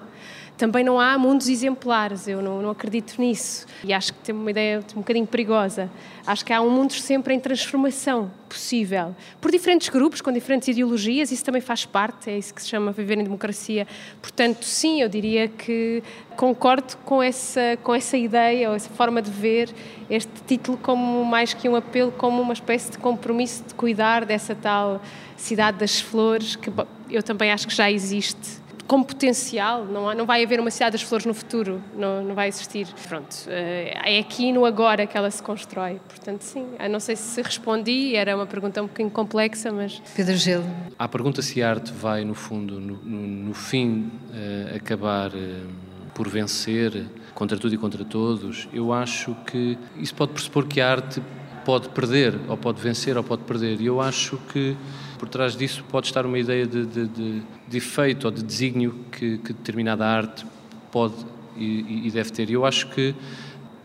também 0.56 0.82
não 0.82 0.98
há 0.98 1.18
mundos 1.18 1.48
exemplares, 1.48 2.26
eu 2.26 2.40
não, 2.40 2.62
não, 2.62 2.70
acredito 2.70 3.20
nisso. 3.20 3.66
E 3.84 3.92
acho 3.92 4.12
que 4.12 4.20
tem 4.20 4.34
uma 4.34 4.50
ideia 4.50 4.82
um 4.94 5.00
bocadinho 5.00 5.26
perigosa. 5.26 5.90
Acho 6.26 6.44
que 6.44 6.52
há 6.52 6.60
um 6.60 6.70
mundo 6.70 6.92
sempre 6.92 7.34
em 7.34 7.40
transformação 7.40 8.30
possível, 8.48 9.14
por 9.40 9.50
diferentes 9.50 9.88
grupos, 9.88 10.20
com 10.20 10.32
diferentes 10.32 10.68
ideologias, 10.68 11.30
isso 11.30 11.44
também 11.44 11.60
faz 11.60 11.84
parte, 11.84 12.30
é 12.30 12.38
isso 12.38 12.54
que 12.54 12.62
se 12.62 12.68
chama 12.68 12.92
viver 12.92 13.18
em 13.18 13.24
democracia. 13.24 13.86
Portanto, 14.22 14.64
sim, 14.64 15.02
eu 15.02 15.08
diria 15.08 15.48
que 15.48 16.02
concordo 16.36 16.96
com 17.04 17.22
essa, 17.22 17.76
com 17.82 17.94
essa 17.94 18.16
ideia, 18.16 18.70
ou 18.70 18.76
essa 18.76 18.90
forma 18.90 19.20
de 19.20 19.30
ver 19.30 19.70
este 20.08 20.32
título 20.46 20.78
como 20.78 21.24
mais 21.24 21.52
que 21.54 21.68
um 21.68 21.76
apelo, 21.76 22.12
como 22.12 22.40
uma 22.40 22.52
espécie 22.52 22.90
de 22.92 22.98
compromisso 22.98 23.64
de 23.64 23.74
cuidar 23.74 24.24
dessa 24.24 24.54
tal 24.54 25.02
cidade 25.36 25.78
das 25.78 26.00
flores, 26.00 26.56
que 26.56 26.72
eu 27.10 27.22
também 27.22 27.50
acho 27.52 27.66
que 27.66 27.74
já 27.74 27.90
existe 27.90 28.65
com 28.86 29.02
potencial, 29.02 29.84
não, 29.84 30.08
há, 30.08 30.14
não 30.14 30.24
vai 30.24 30.44
haver 30.44 30.60
uma 30.60 30.70
cidade 30.70 30.92
das 30.92 31.02
flores 31.02 31.26
no 31.26 31.34
futuro, 31.34 31.82
não, 31.96 32.22
não 32.22 32.34
vai 32.34 32.48
existir. 32.48 32.86
Pronto, 33.08 33.36
é 33.48 34.18
aqui 34.18 34.52
no 34.52 34.64
agora 34.64 35.06
que 35.06 35.16
ela 35.16 35.30
se 35.30 35.42
constrói. 35.42 36.00
Portanto, 36.08 36.42
sim, 36.42 36.66
eu 36.78 36.88
não 36.88 37.00
sei 37.00 37.16
se 37.16 37.40
respondi, 37.42 38.14
era 38.14 38.34
uma 38.36 38.46
pergunta 38.46 38.82
um 38.82 38.86
bocadinho 38.86 39.10
complexa, 39.10 39.72
mas... 39.72 40.00
Pedro 40.14 40.36
Gelo. 40.36 40.64
A 40.98 41.08
pergunta 41.08 41.42
se 41.42 41.62
a 41.62 41.70
arte 41.70 41.92
vai, 41.92 42.24
no 42.24 42.34
fundo, 42.34 42.80
no, 42.80 42.96
no, 42.96 43.26
no 43.48 43.54
fim, 43.54 44.10
uh, 44.30 44.76
acabar 44.76 45.30
uh, 45.30 45.66
por 46.14 46.28
vencer 46.28 47.06
contra 47.34 47.58
tudo 47.58 47.74
e 47.74 47.78
contra 47.78 48.04
todos, 48.04 48.68
eu 48.72 48.92
acho 48.92 49.34
que 49.46 49.76
isso 49.96 50.14
pode 50.14 50.32
pressupor 50.32 50.66
que 50.66 50.80
a 50.80 50.90
arte 50.90 51.22
pode 51.64 51.88
perder, 51.90 52.38
ou 52.48 52.56
pode 52.56 52.80
vencer, 52.80 53.16
ou 53.16 53.24
pode 53.24 53.42
perder. 53.42 53.80
E 53.80 53.86
eu 53.86 54.00
acho 54.00 54.38
que 54.52 54.76
por 55.16 55.28
trás 55.28 55.56
disso 55.56 55.84
pode 55.88 56.06
estar 56.06 56.24
uma 56.26 56.38
ideia 56.38 56.66
de, 56.66 56.86
de, 56.86 57.06
de, 57.06 57.42
de 57.68 57.76
efeito 57.76 58.26
ou 58.26 58.30
de 58.30 58.42
desígnio 58.42 58.94
que, 59.10 59.38
que 59.38 59.52
determinada 59.52 60.06
arte 60.06 60.46
pode 60.90 61.14
e, 61.56 62.06
e, 62.06 62.10
deve 62.10 62.30
ter. 62.30 62.50
Eu 62.50 62.64
acho 62.64 62.88
que 62.88 63.14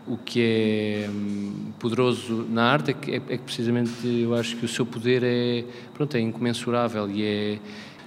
o 0.06 0.16
que 0.16 0.40
é 0.40 1.08
hum, 1.08 1.72
poderoso 1.78 2.46
na 2.50 2.64
arte 2.64 2.90
é 2.90 2.94
que, 2.94 3.10
é, 3.12 3.16
é 3.16 3.36
que, 3.36 3.38
precisamente 3.38 3.92
eu 4.04 4.34
acho 4.34 4.56
que 4.56 4.64
o 4.64 4.68
seu 4.68 4.84
poder 4.84 5.22
é, 5.24 5.64
pronto, 5.94 6.16
é 6.16 6.20
incomensurável 6.20 7.10
e 7.10 7.24
é 7.24 7.58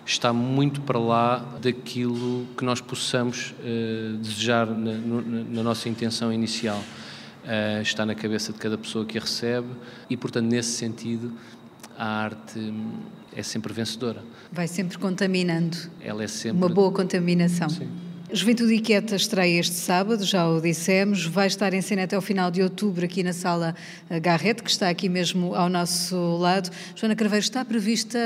está 0.06 0.32
muito 0.32 0.82
para 0.82 1.00
lá 1.00 1.38
daquilo 1.60 2.46
que 2.56 2.64
nós 2.64 2.80
possamos 2.80 3.56
uh, 3.60 4.18
desejar 4.18 4.68
na, 4.68 4.94
na, 4.94 5.64
nossa 5.64 5.90
intenção 5.90 6.32
inicial. 6.32 6.80
Uh, 7.44 7.82
está 7.82 8.06
na 8.06 8.14
cabeça 8.14 8.54
de 8.54 8.60
cada 8.60 8.78
pessoa 8.78 9.04
que 9.04 9.18
a 9.18 9.22
recebe 9.22 9.68
e, 10.10 10.16
portanto, 10.16 10.46
nesse 10.46 10.74
sentido, 10.74 11.32
a 11.98 12.06
arte 12.06 12.60
hum, 12.60 12.92
é 13.36 13.44
sempre 13.44 13.74
vencedora. 13.74 14.24
Vai 14.52 14.68
sempre 14.68 14.98
contaminando. 14.98 15.78
Ela 16.02 16.24
é 16.24 16.28
sempre. 16.28 16.58
Uma 16.58 16.70
boa 16.70 16.92
contaminação. 16.92 17.70
Sim. 17.70 17.90
Juventude 18.34 18.74
Inquieta 18.74 19.16
estreia 19.16 19.60
este 19.60 19.76
sábado, 19.76 20.24
já 20.26 20.50
o 20.50 20.60
dissemos, 20.60 21.26
vai 21.26 21.46
estar 21.46 21.74
em 21.74 21.82
cena 21.82 22.04
até 22.04 22.18
o 22.18 22.22
final 22.22 22.50
de 22.50 22.62
outubro 22.64 23.06
aqui 23.06 23.22
na 23.22 23.34
sala 23.34 23.76
eh, 24.10 24.20
Garrett, 24.20 24.64
que 24.64 24.70
está 24.70 24.90
aqui 24.90 25.08
mesmo 25.08 25.54
ao 25.54 25.70
nosso 25.70 26.16
lado. 26.38 26.72
Joana 26.96 27.16
Craveiro, 27.16 27.44
está 27.44 27.64
prevista 27.64 28.18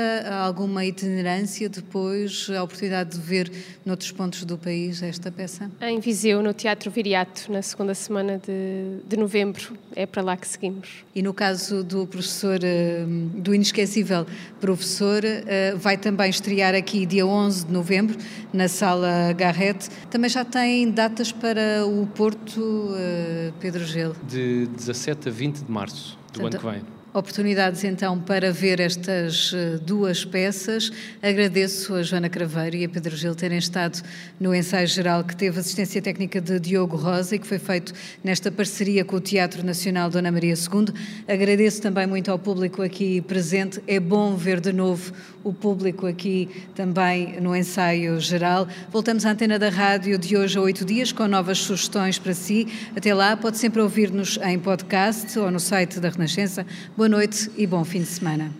alguma 0.42 0.86
itinerância 0.86 1.68
depois, 1.68 2.48
a 2.48 2.62
oportunidade 2.62 3.10
de 3.10 3.18
ver 3.18 3.52
noutros 3.84 4.10
pontos 4.10 4.44
do 4.44 4.56
país 4.56 5.02
esta 5.02 5.30
peça? 5.30 5.70
Em 5.82 6.00
Viseu, 6.00 6.42
no 6.42 6.54
Teatro 6.54 6.90
Viriato, 6.90 7.52
na 7.52 7.60
segunda 7.60 7.94
semana 7.94 8.38
de, 8.38 9.06
de 9.06 9.16
novembro, 9.18 9.76
é 9.94 10.06
para 10.06 10.22
lá 10.22 10.36
que 10.36 10.48
seguimos. 10.48 11.04
E 11.14 11.22
no 11.22 11.34
caso 11.34 11.84
do 11.84 12.06
professor, 12.06 12.58
eh, 12.62 13.04
do 13.34 13.54
inesquecível 13.54 14.26
professor, 14.60 15.22
eh, 15.24 15.74
vai 15.76 15.98
também 15.98 16.30
estrear 16.30 16.74
aqui 16.74 17.04
dia 17.04 17.26
11 17.26 17.66
de 17.66 17.72
novembro, 17.72 18.16
na 18.52 18.66
sala 18.66 19.32
Garrett, 19.34 19.89
também 20.10 20.30
já 20.30 20.44
tem 20.44 20.90
datas 20.90 21.32
para 21.32 21.86
o 21.86 22.06
Porto, 22.06 22.60
uh, 22.60 23.52
Pedro 23.60 23.84
Gelo? 23.84 24.16
De 24.26 24.66
17 24.66 25.28
a 25.28 25.32
20 25.32 25.64
de 25.64 25.70
março 25.70 26.18
do 26.32 26.40
Portanto, 26.40 26.66
ano 26.66 26.80
que 26.80 26.80
vem. 26.80 26.99
Oportunidades 27.12 27.82
então 27.82 28.20
para 28.20 28.52
ver 28.52 28.78
estas 28.78 29.52
eh, 29.52 29.80
duas 29.82 30.24
peças. 30.24 30.92
Agradeço 31.20 31.92
a 31.96 32.04
Joana 32.04 32.28
Craveiro 32.28 32.76
e 32.76 32.84
a 32.84 32.88
Pedro 32.88 33.16
Gil 33.16 33.34
terem 33.34 33.58
estado 33.58 34.00
no 34.38 34.54
ensaio 34.54 34.86
geral 34.86 35.24
que 35.24 35.34
teve 35.34 35.58
assistência 35.58 36.00
técnica 36.00 36.40
de 36.40 36.60
Diogo 36.60 36.96
Rosa 36.96 37.34
e 37.34 37.40
que 37.40 37.48
foi 37.48 37.58
feito 37.58 37.92
nesta 38.22 38.52
parceria 38.52 39.04
com 39.04 39.16
o 39.16 39.20
Teatro 39.20 39.66
Nacional 39.66 40.08
Dona 40.08 40.30
Maria 40.30 40.54
II. 40.54 40.94
Agradeço 41.26 41.82
também 41.82 42.06
muito 42.06 42.30
ao 42.30 42.38
público 42.38 42.80
aqui 42.80 43.20
presente. 43.22 43.82
É 43.88 43.98
bom 43.98 44.36
ver 44.36 44.60
de 44.60 44.72
novo 44.72 45.12
o 45.42 45.52
público 45.52 46.06
aqui 46.06 46.48
também 46.76 47.40
no 47.40 47.56
ensaio 47.56 48.20
geral. 48.20 48.68
Voltamos 48.88 49.26
à 49.26 49.32
antena 49.32 49.58
da 49.58 49.68
rádio 49.68 50.16
de 50.16 50.36
hoje 50.36 50.56
a 50.56 50.60
oito 50.60 50.84
dias 50.84 51.10
com 51.10 51.26
novas 51.26 51.58
sugestões 51.58 52.20
para 52.20 52.34
si. 52.34 52.68
Até 52.94 53.12
lá, 53.12 53.36
pode 53.36 53.58
sempre 53.58 53.80
ouvir-nos 53.80 54.38
em 54.44 54.60
podcast 54.60 55.36
ou 55.40 55.50
no 55.50 55.58
site 55.58 55.98
da 55.98 56.08
Renascença. 56.08 56.64
Boa 57.00 57.08
noite 57.08 57.50
e 57.56 57.66
bom 57.66 57.82
fim 57.82 58.00
de 58.00 58.08
semana. 58.08 58.59